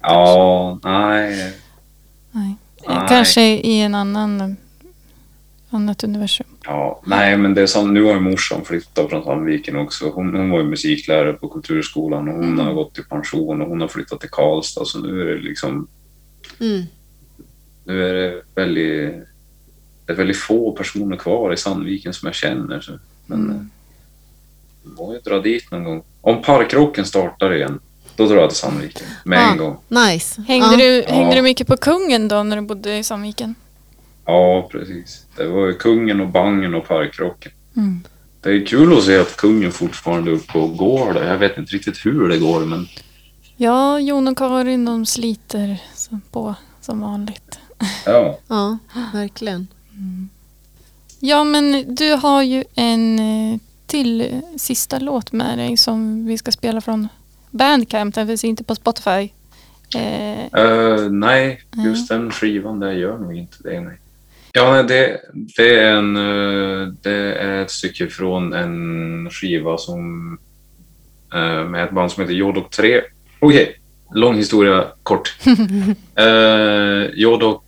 [0.01, 1.53] Ja, nej.
[2.31, 2.55] Nej.
[2.87, 3.05] Nej.
[3.09, 4.57] Kanske i en annan
[5.69, 6.47] annat universum.
[6.65, 10.09] Ja, nej, men det är som, nu har ju morsan flyttat från Sandviken också.
[10.09, 13.81] Hon, hon var ju musiklärare på Kulturskolan och hon har gått i pension och hon
[13.81, 14.85] har flyttat till Karlstad.
[14.85, 15.87] Så nu är det liksom,
[16.59, 16.83] Mm.
[17.85, 19.13] Nu är det väldigt,
[20.05, 22.81] det är väldigt få personer kvar i Sandviken som jag känner.
[22.81, 22.91] Så.
[23.25, 23.69] Men Mm.
[24.83, 26.03] må ju dra dit någon gång.
[26.21, 27.79] Om parkrocken startar igen,
[28.15, 29.51] då drar jag till Sandviken med Ja.
[29.51, 29.77] en gång.
[29.87, 30.41] Nice.
[30.47, 30.77] Hängde, ja.
[30.77, 31.35] du, hängde Ja.
[31.35, 33.55] du mycket på kungen då när du bodde i Sandviken?
[34.25, 35.25] Ja, precis.
[35.35, 37.51] Det var ju kungen och bangen och parkrocken.
[37.75, 38.03] Mm.
[38.41, 41.27] Det är kul att se att kungen fortfarande är uppe och går där.
[41.31, 42.87] Jag vet inte riktigt hur det går, men
[43.57, 45.77] Ja, Jon och Karin de sliter
[46.31, 47.59] på som vanligt.
[48.05, 48.39] Ja.
[48.47, 48.77] Ja,
[49.13, 49.67] verkligen.
[51.19, 56.51] Ja, men du har ju en eh, till sista låt med dig som vi ska
[56.51, 57.07] spela från
[57.51, 58.15] Bandcamp.
[58.15, 59.29] Den finns inte på Spotify.
[59.95, 60.25] Eh,
[60.61, 63.81] Eh, nej, just den skivan där gör nog inte det.
[63.81, 63.97] Nej.
[64.53, 65.21] Ja, nej, det,
[65.57, 70.37] det, är en, eh, det är ett stycke från en skiva som
[71.69, 73.01] med ett band som heter Jodok 3.
[73.39, 73.79] Okej,
[74.15, 75.35] lång historia kort.
[76.19, 77.63] uh, Jodok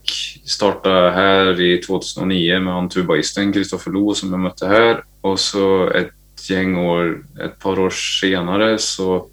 [0.46, 5.04] startade här i 2009 med han tubaisten Kristoffer Lo som jag mötte här.
[5.22, 9.28] Och så ett gäng år, ett par år senare så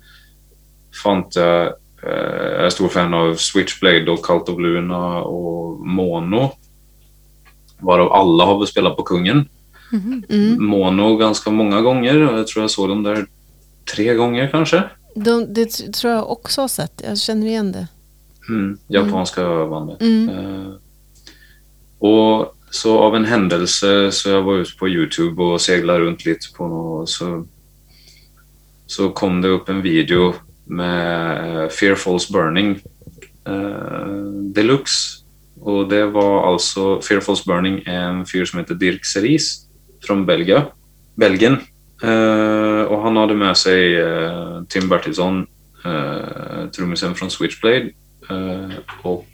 [1.02, 1.72] fann jag
[2.06, 6.52] Eh, Jag är stor fan av Switchblade och Cult of Luna och Mono.
[7.78, 9.48] Varav alla har väl spelat på Kungen.
[10.30, 10.64] Mm.
[10.64, 12.28] Mono ganska många gånger.
[12.28, 13.26] och Jag tror jag såg dem där
[13.94, 14.82] tre gånger kanske.
[15.14, 17.02] De, det tror jag också har sett.
[17.04, 17.88] Jag känner igen det.
[18.48, 20.00] Mm, japanska bandet.
[20.00, 20.28] Mm.
[20.28, 20.72] Eh,
[21.98, 26.46] och så av en händelse så jag var ute på Youtube och seglade runt lite
[26.56, 27.46] på något, så,
[28.86, 30.34] så kom det upp en video
[30.64, 32.80] med eh, Fear Falls Burning
[33.44, 34.16] eh,
[34.54, 35.24] Deluxe.
[35.60, 39.66] Och det var alltså Fear Falls Burning, en fyr som heter Dirk Series
[40.06, 40.62] från Belgien.
[41.14, 41.56] Belgien.
[42.02, 45.46] Eh, och han hade med sig eh, Tim Bertilsson,
[45.84, 47.90] eh, trummisen från Switchblade
[49.02, 49.26] och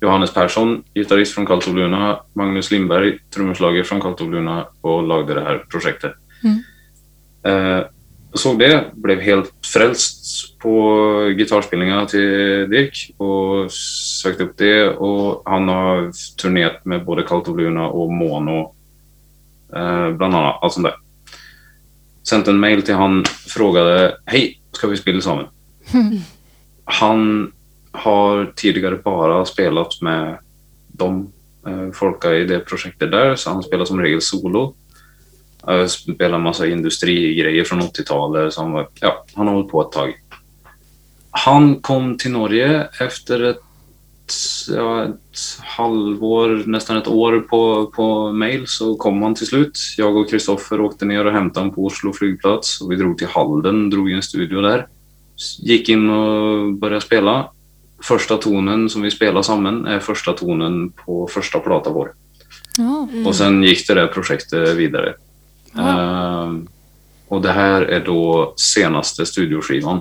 [0.00, 5.40] Johannes Persson, gitarrist från of Luna, Magnus Lindberg, trumslagare från of Luna och lagde det
[5.40, 6.12] här projektet.
[6.44, 7.84] Mm.
[8.30, 12.20] Jag såg det, blev helt frälst på gitarrspelningarna till
[12.70, 13.72] Dirk och
[14.22, 18.74] sökte upp det och han har turnerat med både of Luna och Mono
[20.16, 20.58] bland annat.
[20.62, 20.94] Allt sånt där.
[22.28, 25.46] Sänt en mail till han, frågade Hej, ska vi spela sammen?
[26.84, 27.52] Han
[27.92, 30.38] har tidigare bara spelat med
[30.88, 31.32] de
[31.66, 34.74] eh, folka i det projektet där, så han spelar som regel solo.
[35.66, 39.82] Jag spelar en massa industrigrejer från 80-talet, så han, var, ja, han har hållit på
[39.82, 40.14] ett tag.
[41.30, 43.60] Han kom till Norge efter ett,
[44.76, 49.78] ja, ett halvår, nästan ett år på, på mail, så kom han till slut.
[49.96, 53.26] Jag och Kristoffer åkte ner och hämtade honom på Oslo flygplats och vi drog till
[53.26, 54.86] Halden, drog i en studio där.
[55.58, 57.50] Gick in och började spela.
[58.02, 62.12] Första tonen som vi spelar samman är första tonen på första plata vår.
[62.78, 63.08] ja.
[63.26, 65.14] Och sen gick det där projektet vidare.
[65.72, 65.86] Wow.
[65.86, 66.68] Ehm,
[67.28, 70.00] och det här är då senaste studioskivan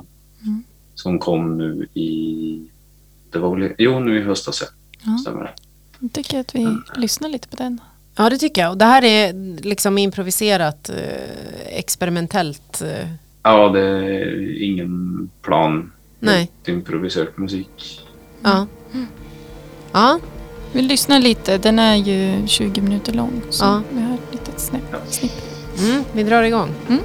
[0.95, 2.70] som kom nu i...
[3.31, 4.67] Det var väl, jo, nu i höstas, ja.
[5.11, 5.17] Ja.
[5.17, 5.51] Stämmer det.
[5.99, 7.81] Jag tycker att vi lyssnar lite på den.
[8.15, 8.71] Ja, det tycker jag.
[8.71, 12.81] Och det här är liksom improviserat, eh, experimentellt.
[12.81, 13.07] Eh,
[13.43, 15.91] Ja, det är ingen plan.
[16.19, 16.51] Nej.
[16.65, 18.01] Improviserad musik.
[18.43, 18.67] ja.
[19.91, 20.19] Ja,
[20.73, 21.57] Vi lyssnar lite.
[21.57, 23.41] Den är ju 20 minuter lång.
[23.49, 23.81] Så Ja.
[23.91, 25.31] vi har ett litet snäpp, snipp.
[25.79, 26.69] mm, vi drar igång.
[26.87, 26.99] Fan,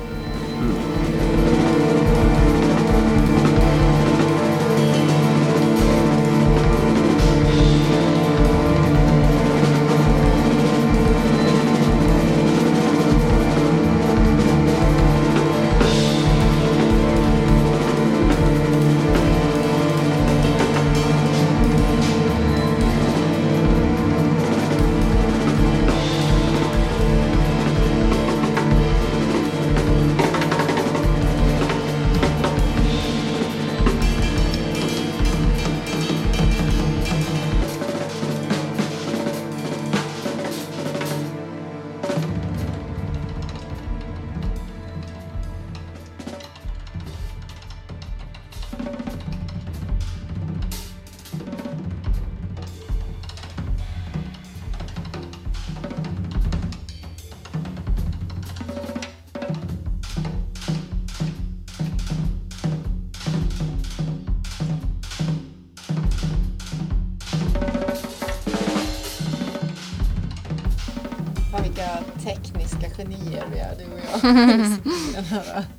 [73.34, 75.64] är, du och jag.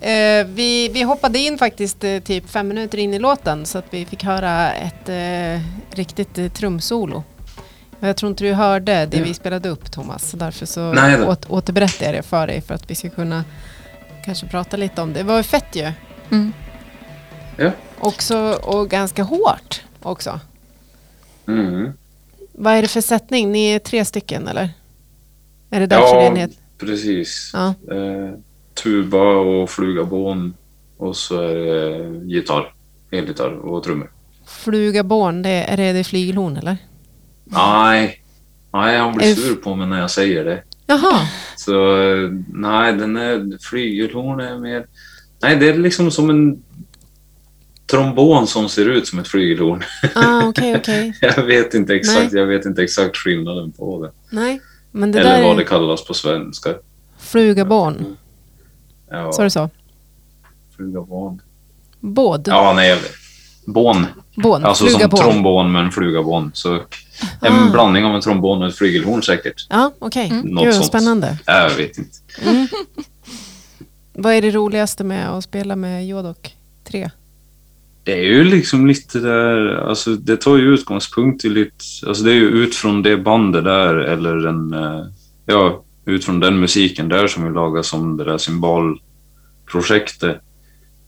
[0.00, 3.84] Eh, vi, vi hoppade in faktiskt eh, typ fem minuter in i låten så att
[3.90, 5.62] vi fick höra ett eh,
[5.96, 7.22] riktigt eh, trumsolo
[8.00, 10.30] Jag tror inte du hörde det vi spelade upp Thomas.
[10.30, 13.44] Så därför så Nej åt, återberättar jag det för dig för att vi ska kunna
[14.24, 15.18] kanske prata lite om det.
[15.18, 15.92] Det var ju fett ju.
[16.30, 16.52] Mm.
[17.56, 17.70] Ja.
[17.98, 20.40] Också, och ganska hårt också.
[21.46, 21.92] Mm.
[22.52, 23.52] Vad är det för sättning?
[23.52, 24.70] Ni är tre stycken eller?
[25.70, 26.50] Är det det en Ja, het...
[26.78, 27.50] precis.
[27.52, 27.68] Ja.
[27.68, 28.34] Eh,
[28.82, 30.54] tuba och flugabån
[30.96, 32.74] och så är det gitarr,
[33.10, 34.10] elgitarr och trummor.
[34.46, 36.76] Flugaborn, det, är det, det flygelhorn eller?
[37.44, 38.22] Nej,
[38.72, 40.62] nej han blir det sur på mig när jag säger det.
[40.86, 41.20] Jaha,
[41.56, 44.86] Så eh, nej, den är flygelhorn är mer...
[45.42, 46.62] Nej, det är liksom som en
[47.86, 49.82] trombon som ser ut som ett flygelhorn.
[50.14, 51.14] ah, okej okej.
[51.20, 52.40] Jag vet inte exakt, Nej.
[52.40, 54.12] jag vet inte exakt skillnaden på det.
[54.30, 54.60] Nej,
[54.92, 56.74] men det Eller där vad det kallas på svenska.
[57.18, 58.16] flugaborn.
[59.10, 59.70] Ja, Sa du så?
[60.76, 61.42] flugabån.
[62.00, 62.48] Båd?
[62.48, 63.10] Ja, nej, jag vet.
[63.66, 64.06] Bån.
[64.36, 64.64] Bån?
[64.64, 65.20] Alltså som Flugabån?
[65.20, 66.50] trombon men flugabån.
[66.54, 66.74] Så
[67.40, 67.70] en Ah.
[67.72, 69.66] blandning av en trombon och ett flygelhorn säkert.
[69.70, 70.30] Ja, okej.
[70.30, 70.86] Något Gud, vad sånt.
[70.86, 71.38] spännande.
[71.46, 72.16] Jag vet inte.
[74.12, 77.10] Vad är det roligaste med att spela med Jodok 3?
[78.08, 82.30] Det är ju liksom lite där, alltså det tar ju utgångspunkt i lite, alltså det
[82.30, 85.04] är ju ut från det bandet där eller den, eh,
[85.46, 90.40] ja, ut från den musiken där som vi lagar som det där symbolprojektet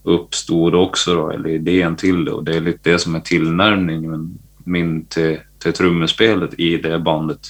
[0.03, 4.39] uppstod också då, eller idén till det och det är lite det som är tillnärmningen
[4.65, 7.41] min till, till trummespelet i det bandet.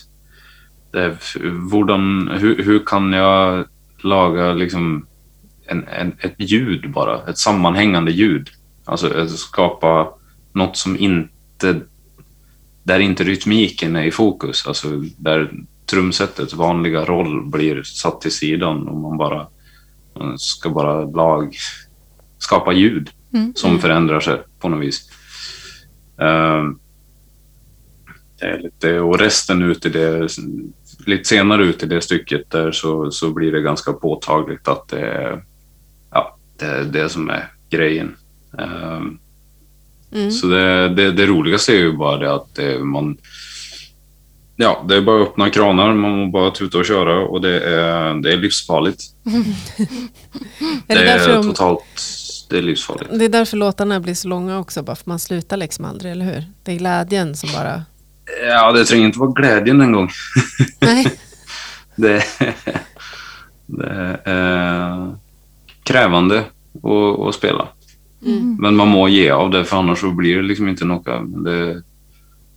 [0.93, 1.17] Det är,
[1.71, 3.65] hvordan, hur, hur kan jag
[4.03, 5.07] laga liksom
[5.67, 8.51] en, en, ett ljud bara, ett sammanhängande ljud
[8.91, 10.15] Alltså att skapa
[10.53, 11.81] något som inte...
[12.83, 14.67] Där inte rytmiken är i fokus.
[14.67, 15.53] Alltså där
[15.87, 19.47] trumsetets vanliga roll blir satt till sidan och man bara
[20.15, 21.57] man ska bara lag,
[22.39, 23.55] skapa ljud Mm.
[23.55, 25.11] som förändrar sig på något vis.
[26.19, 26.79] Ehm,
[28.39, 30.29] det är lite, och resten ut i det,
[31.07, 35.01] lite senare ut i det stycket där så, så blir det ganska påtagligt att det
[35.01, 35.45] är
[36.11, 38.17] ja, det, är det som är grejen.
[38.59, 39.19] Ehm,
[40.13, 40.31] Mm.
[40.31, 43.17] Så det, det, det roligaste är ju bara det att det, man...
[44.57, 48.15] Ja, det är bara att öppna kranar, man bara tuta och köra och det är,
[48.15, 49.03] det är livsfarligt.
[50.89, 51.83] Är det, det är de, totalt...
[52.51, 53.19] Det är livsfarligt.
[53.19, 56.25] det är därför låtarna blir så långa också, bara för man slutar liksom aldrig, eller
[56.25, 56.45] hur?
[56.63, 57.83] Det är glädjen som bara...
[58.49, 60.11] Ja, det tränger inte vara glädjen en gång.
[60.81, 61.19] Nej.
[61.97, 62.25] Det,
[63.67, 65.15] det är
[65.83, 66.45] krävande
[66.83, 67.69] att, att spela.
[68.27, 68.57] Mm.
[68.61, 71.07] Men man må ge av det, för annars så blir det liksom inte något.
[71.45, 71.83] Det,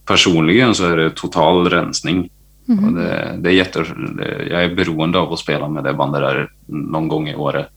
[0.05, 2.29] personligen så är det total rensning.
[2.67, 2.85] Mm.
[2.85, 3.85] Och det, det är jätte,
[4.17, 7.67] det, jag är beroende av att spela med det bandet där någon gång i året.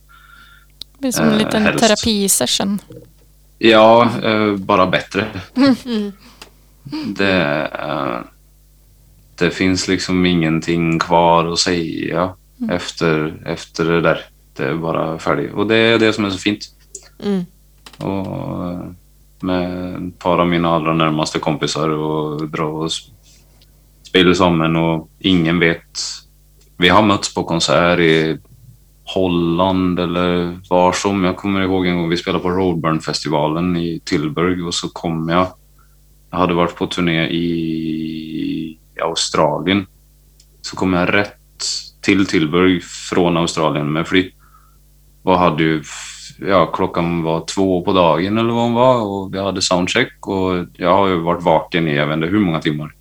[0.93, 1.84] Det blir som en Eh, liten helst.
[1.84, 2.78] terapisession.
[3.59, 5.26] Ja, eh, bara bättre.
[5.87, 6.12] Mm.
[7.16, 8.18] Det, eh,
[9.39, 12.30] det finns liksom ingenting kvar att säga
[12.70, 14.18] efter, efter det där.
[14.57, 15.53] Det är bara färdigt.
[15.55, 16.59] Och det är det som är så fint.
[17.24, 17.45] Mm.
[17.99, 18.26] Och
[19.40, 22.90] med ett par av mina allra närmaste kompisar och dra och
[24.03, 26.01] spela sammen och ingen vet.
[26.76, 28.38] Vi har mötts på konsert i
[29.05, 31.24] Holland eller var som.
[31.24, 35.47] Jag kommer ihåg en gång vi spelade på Roadburn-festivalen i Tilburg och så kom jag.
[36.30, 39.86] Jag hade varit på turné i Australien.
[40.62, 41.36] Så kom jag rätt
[42.01, 44.34] till Tilburg från Australien med flyg.
[45.22, 45.82] Och hade ju,
[46.39, 50.66] ja klockan var två på dagen eller vad hon var och vi hade soundcheck och
[50.72, 52.93] jag har ju varit vaken i jag vet inte hur många timmar.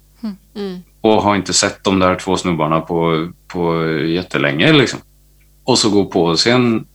[0.55, 0.79] Mm.
[1.01, 4.99] Och har inte sett de där två snubbarna på, på jättelänge liksom.
[5.63, 6.87] Och så gå på scen,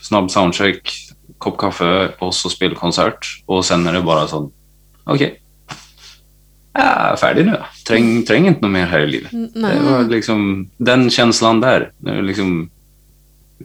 [0.00, 0.92] snabb soundcheck,
[1.38, 3.42] kopp kaffe och så spelkonsert.
[3.46, 4.50] Och sen är det bara så,
[5.04, 5.40] okej.
[6.72, 7.56] Jag är färdig nu.
[7.88, 9.32] Träng, träng inte något mer här i livet.
[9.32, 9.78] Mm, Det Nej.
[9.90, 11.92] var liksom den känslan där.
[12.22, 12.70] Liksom,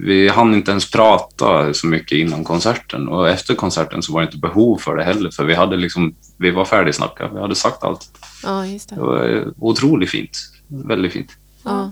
[0.01, 4.25] vi hann inte ens prata så mycket innan konserten och efter konserten så var det
[4.25, 7.83] inte behov för det heller för vi hade liksom, vi var färdigsnackade, vi hade sagt
[7.83, 8.09] allt.
[8.43, 9.01] Ja, just Det det.
[9.01, 10.37] var eh, otroligt fint,
[10.67, 11.31] väldigt fint.
[11.63, 11.91] Ja.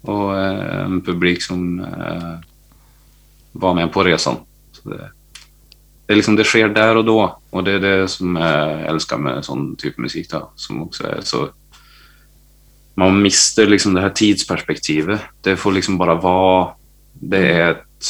[0.00, 2.38] Och eh, en publik som eh,
[3.52, 4.36] var med på resan.
[4.82, 5.10] Det,
[6.06, 9.44] det, liksom, det sker där och då och det är det som jag älskar med
[9.44, 11.48] sån typ av musik då, som också är så
[12.94, 15.20] man mister liksom det här tidsperspektivet.
[15.40, 16.68] Det får liksom bara vara,
[17.12, 18.06] det är ett,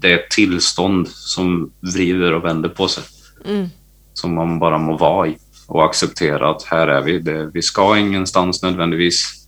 [0.00, 3.04] det är ett tillstånd som vrider och vänder på sig
[3.44, 3.68] Mm.
[4.12, 5.36] som man bara må vara i
[5.66, 7.18] och acceptera att här är vi.
[7.18, 9.46] Det, vi ska ingenstans nödvändigtvis.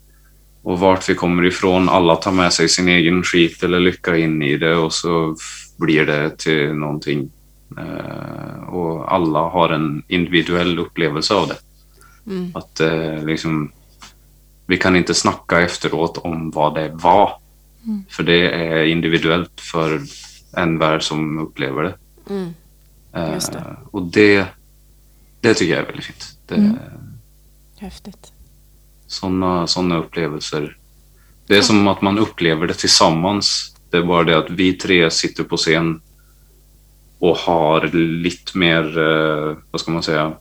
[0.62, 4.42] Och vart vi kommer ifrån, alla tar med sig sin egen skit eller lycka in
[4.42, 5.36] i det och så
[5.78, 7.30] blir det till någonting.
[7.78, 11.56] Eh, och alla har en individuell upplevelse av det.
[12.26, 12.52] Mm.
[12.54, 13.72] Att eh, liksom,
[14.66, 17.41] vi kan inte snacka efteråt om vad det var.
[18.08, 20.00] För det är individuellt för
[20.56, 21.94] en värld som upplever det.
[22.30, 22.54] Mm.
[23.12, 23.76] Eh, det.
[23.90, 24.46] Och det,
[25.40, 26.38] det tycker jag är väldigt fint.
[26.46, 26.78] Det, Mm.
[27.78, 28.32] Häftigt.
[29.06, 30.76] sådana, sådana upplevelser.
[31.46, 33.74] Det är som att man upplever det tillsammans.
[33.90, 36.00] Det är bara det att vi tre sitter på scen
[37.18, 37.88] och har
[38.22, 40.32] lite mer, eh, vad ska man säga,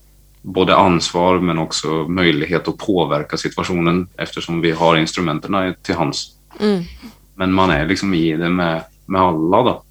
[0.42, 6.36] både ansvar men också möjlighet att påverka situationen eftersom vi har instrumenten till hands.
[6.60, 6.84] Mm.
[7.34, 9.82] Men man är liksom i det med, med alla då.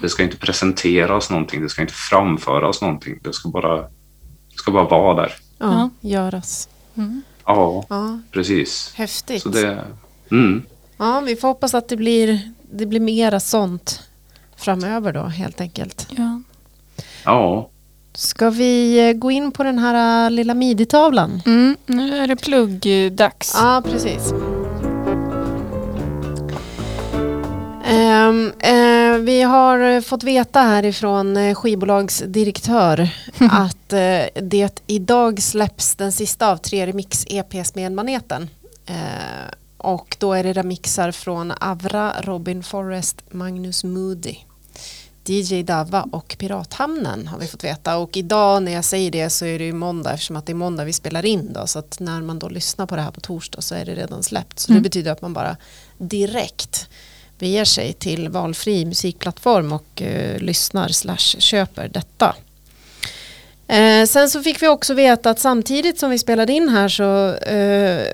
[0.00, 3.18] Det ska inte presenteras någonting, det ska inte framföras någonting.
[3.22, 5.32] Det ska bara, det ska bara vara där.
[5.58, 6.68] Ja, göras.
[6.94, 7.22] Mm.
[7.46, 8.92] Ja, Ja, precis.
[8.96, 9.42] häftigt.
[9.42, 9.84] Så det,
[10.30, 10.62] mm.
[10.96, 12.40] Ja, vi får hoppas att det blir,
[12.72, 14.00] det blir mera sånt
[14.56, 16.06] framöver då helt enkelt.
[16.10, 16.40] Ja.
[17.24, 17.70] Ja,
[18.16, 21.42] Ska vi eh, gå in på den här eh, lilla midi-tavlan?
[21.46, 23.54] Mm, nu är det pluggdags.
[23.58, 24.32] Ja, precis.
[27.84, 33.08] Ehm, eh, vi har fått veta härifrån eh, skivbolagsdirektör
[33.50, 38.48] att eh, det idag släpps den sista av tre remix-EPs med Maneten.
[38.86, 38.94] Eh,
[39.78, 44.36] och då är det remixar från Avra, Robin Forrest, Magnus Moody.
[45.26, 49.44] DJ Dava och Pirathamnen har vi fått veta och idag när jag säger det så
[49.44, 52.00] är det ju måndag eftersom att det är måndag vi spelar in då så att
[52.00, 54.72] när man då lyssnar på det här på torsdag så är det redan släppt så
[54.72, 54.82] Mm.
[54.82, 55.56] det betyder att man bara
[55.98, 56.88] direkt
[57.38, 62.36] beger sig till valfri musikplattform och eh, lyssnar slash köper detta.
[63.68, 67.34] Eh, sen så fick vi också veta att samtidigt som vi spelade in här så
[67.34, 68.06] eh,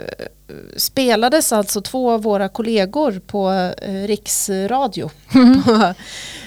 [0.76, 5.10] spelades alltså två av våra kollegor på eh, Riksradio
[5.64, 5.94] på,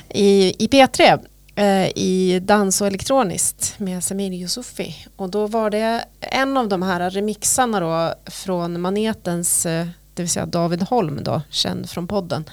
[0.09, 1.19] i, i P3
[1.55, 4.95] eh, i dans och elektroniskt med Samir Yusufi.
[5.15, 10.29] Och då var det en av de här remixarna då från Manetens, eh, det vill
[10.29, 12.45] säga David Holm då, känd från podden.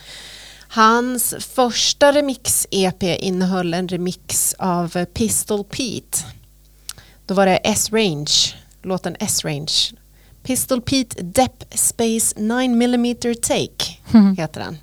[0.69, 6.19] Hans första remix-EP innehöll en remix av Pistol Pete.
[7.27, 9.93] Då var det S-Range, låten S-Range.
[10.43, 13.99] Pistol Pete Depp Space 9mm Take
[14.39, 14.79] heter den.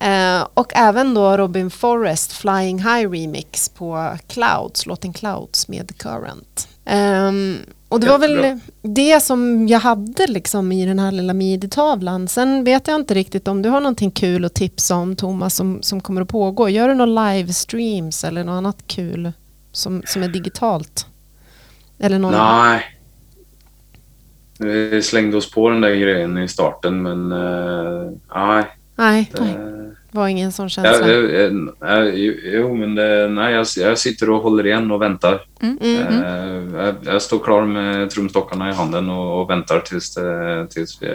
[0.00, 6.68] Eh, och även då Robin Forrest Flying High Remix på Clouds, låten Clouds med Current.
[6.90, 7.56] Ehm,
[7.88, 12.28] och det var väl det som jag hade liksom i den här lilla midi-tavlan.
[12.28, 15.82] Sen vet jag inte riktigt om du har någonting kul att tipsa om Thomas som,
[15.82, 16.68] som kommer att pågå.
[16.68, 19.32] Gör du några livestreams eller något annat kul
[19.72, 21.06] som, som är digitalt?
[21.98, 22.32] Eller någon...
[22.58, 22.82] nej.
[24.58, 28.64] Vi slängde oss på den där grejen i starten men eh, nej.
[28.96, 31.08] Nej, det- det var ingen sån känsla.
[31.08, 35.02] Ja, eh, eh, nej, jo, men det, nej, jag, jag sitter och håller igen och
[35.02, 35.40] väntar.
[35.62, 35.78] Mm.
[35.80, 41.02] Eh, jag, jag står klar med trumstockarna i handen och, och väntar tills, det, tills
[41.02, 41.08] vi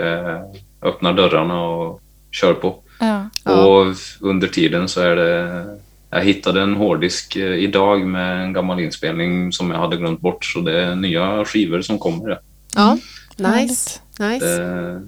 [0.82, 2.02] öppnar dörrarna och
[2.32, 2.76] kör på.
[3.00, 3.30] Ja.
[3.46, 3.66] Ja.
[3.66, 5.66] Och under tiden så är det...
[6.10, 10.46] Jag hittade en hårddisk idag med en gammal inspelning som jag hade glömt bort.
[10.46, 12.40] Så det är nya skivor som kommer.
[12.76, 12.98] Ja,
[13.38, 14.00] nice.
[14.20, 14.42] Härligt.
[14.44, 14.46] nice.
[14.46, 15.02] Det,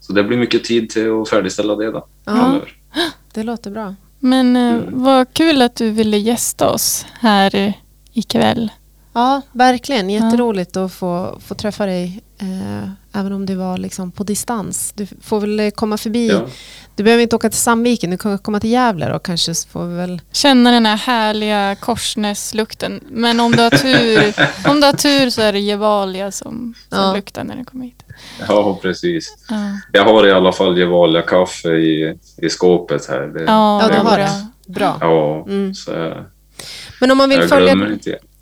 [0.00, 2.06] så det blir mycket tid till att färdigställa det då.
[2.24, 2.72] Ja, framöver.
[3.34, 3.94] Det låter bra.
[4.18, 5.02] Men eh, Mm.
[5.02, 7.72] vad kul att du ville gästa oss här
[8.12, 8.72] ikväll.
[9.12, 10.10] Ja, verkligen.
[10.10, 12.20] Jätteroligt att få, få träffa dig.
[12.38, 14.92] Eh, även om det var liksom på distans.
[14.96, 16.28] Du får väl eh, komma förbi.
[16.28, 16.40] Ja.
[16.96, 18.10] Du behöver inte åka till Sandviken.
[18.10, 19.54] Du kan komma till Gävle då kanske.
[19.70, 20.20] Får vi väl...
[20.32, 23.00] Känna den här härliga korsnäslukten.
[23.10, 24.34] Men om du har tur,
[24.70, 27.12] om du har tur så är det Gevalia som, som Ja.
[27.16, 28.02] luktar när den kommer hit.
[28.48, 29.34] ja, precis.
[29.48, 29.56] Ja,
[29.92, 33.20] Jag har i alla fall Gevalia kaffe i, i skåpet här.
[33.20, 34.46] Det, ja, Ja, det du har det.
[34.66, 34.98] Bra.
[35.00, 35.74] Ja, Mm.
[35.74, 36.24] så jag,
[37.00, 37.74] Men om man, vill följa,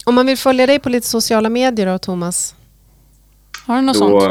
[0.04, 2.54] om man vill följa dig på lite sociala medier då, Thomas?
[3.66, 4.22] Har du något sånt?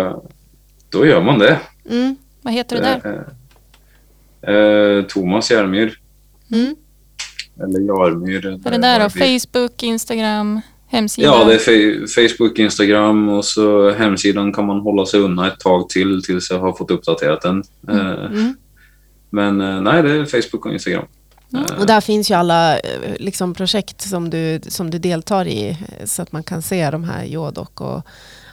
[0.95, 1.59] Då, gör man det.
[1.89, 2.15] Mm.
[2.41, 3.25] Vad heter det där?
[4.47, 5.99] Eh, eh, Thomas Järmyr.
[6.51, 6.75] Mm.
[7.63, 8.45] Eller Jarmyr.
[8.45, 9.09] Är det där då?
[9.09, 11.27] Facebook, Instagram, hemsida?
[11.27, 15.89] Ja, det är Facebook, Instagram och så hemsidan kan man hålla sig undan ett tag
[15.89, 17.63] till tills jag har fått uppdaterat den.
[17.89, 18.55] Eh, Mm.
[19.29, 21.05] Men eh, nej, det är Facebook och Instagram.
[21.53, 22.79] Eh, Och där finns ju alla
[23.19, 27.23] liksom, projekt som du, som du deltar i så att man kan se de här
[27.23, 28.01] Jodok och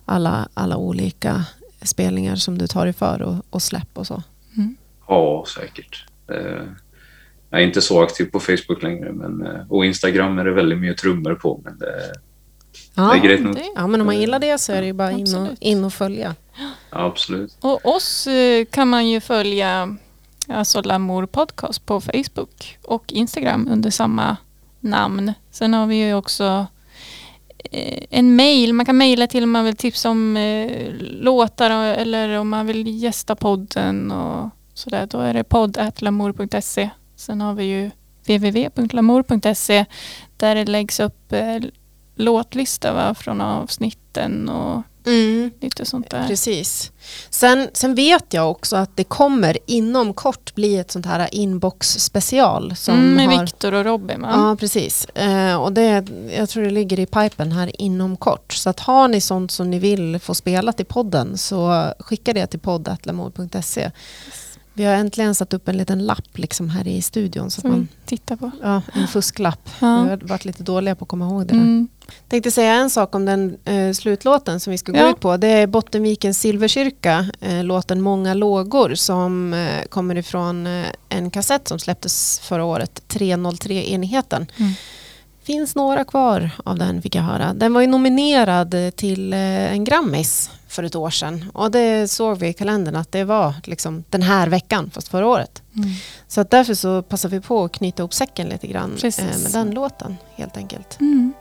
[0.04, 1.44] alla, alla olika
[1.84, 4.22] spelningar som du tar dig för och, och släpp och så.
[5.08, 6.04] Ja, säkert.
[6.32, 6.62] Eh,
[7.50, 10.78] Jag är inte så aktiv på Facebook längre men, eh, och Instagram är det väldigt
[10.78, 11.60] mycket trummor på.
[11.64, 12.12] Men det,
[12.94, 13.54] Ja, det är grejt nog.
[13.54, 15.84] det- ja men om man gillar det så är det ju bara in och, in
[15.84, 16.34] och följa.
[16.58, 17.56] Ja, absolut.
[17.60, 19.96] Och oss eh, kan man ju följa
[20.48, 24.36] alltså Lamour Podcast på Facebook och Instagram under samma
[24.80, 25.32] namn.
[25.50, 26.64] Sen har vi ju också eh,
[27.70, 28.72] Eh, en mail.
[28.72, 32.66] Man kan mejla till om man vill tipsa om eh, låtar och- eller om man
[32.66, 35.06] vill gästa podden och sådär.
[35.10, 36.90] Då är det podd.lamour.se.
[37.16, 37.90] Sen har vi ju
[38.26, 39.84] www.lamour.se
[40.36, 41.56] där det läggs upp eh,
[42.16, 45.50] låtlista va, från avsnitten och Mm.
[45.60, 46.28] lite sånt där.
[46.28, 46.92] Precis.
[47.30, 51.88] Sen, sen vet jag också att det kommer inom kort bli ett sånt här inbox
[51.88, 52.76] special.
[52.76, 54.28] Som Mm, med har, Viktor och Robin va?
[54.32, 55.04] Ja, precis.
[55.04, 56.04] Eh, och det,
[56.36, 58.52] jag tror det ligger i pipen här inom kort.
[58.52, 62.46] Så att har ni sånt som ni vill få spelat i podden så skicka det
[62.46, 63.90] till poddatlamor.se.
[64.74, 67.50] Vi har äntligen satt upp en liten lapp liksom här i studion.
[67.50, 68.50] Så att Som man, tittar på.
[68.62, 69.68] ja, en fusklapp.
[69.80, 70.02] Ja.
[70.02, 71.54] Vi har varit lite dåliga på att komma ihåg det.
[71.54, 71.60] Där.
[71.60, 71.88] Mm.
[72.28, 75.10] Tänkte säga en sak om den eh, slutlåten som vi ska gå Ja.
[75.10, 75.36] ut på.
[75.36, 81.68] Det är Bottenvikens Silverkyrka, eh, låten Många lågor som eh, kommer ifrån eh, en kassett
[81.68, 84.46] som släpptes förra året, 303-enheten.
[84.56, 84.72] Mm.
[85.44, 87.54] Finns några kvar av den fick jag höra.
[87.54, 92.38] Den var ju nominerad till eh, en Grammis för ett år sedan och det såg
[92.38, 95.62] vi i kalendern att det var liksom den här veckan fast förra året.
[95.76, 95.88] Mm.
[96.28, 99.18] Så att därför så passar vi på att knyta ihop säcken lite grann Precis.
[99.18, 101.00] eh, med den låten helt enkelt.
[101.00, 101.32] Mm.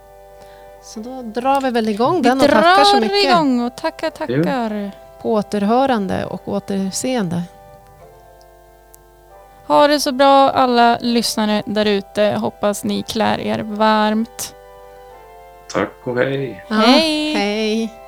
[0.83, 3.31] Så då drar vi väl igång Vi den och tackar så drar mycket.
[3.31, 4.91] igång och tackar, tackar.
[5.21, 7.43] På återhörande och återseende.
[9.71, 12.37] Ha det så bra alla lyssnare där ute.
[12.41, 14.55] Hoppas ni klär er varmt.
[15.73, 16.65] Tack och hej.
[16.69, 17.33] Hej!
[17.33, 18.00] Hej!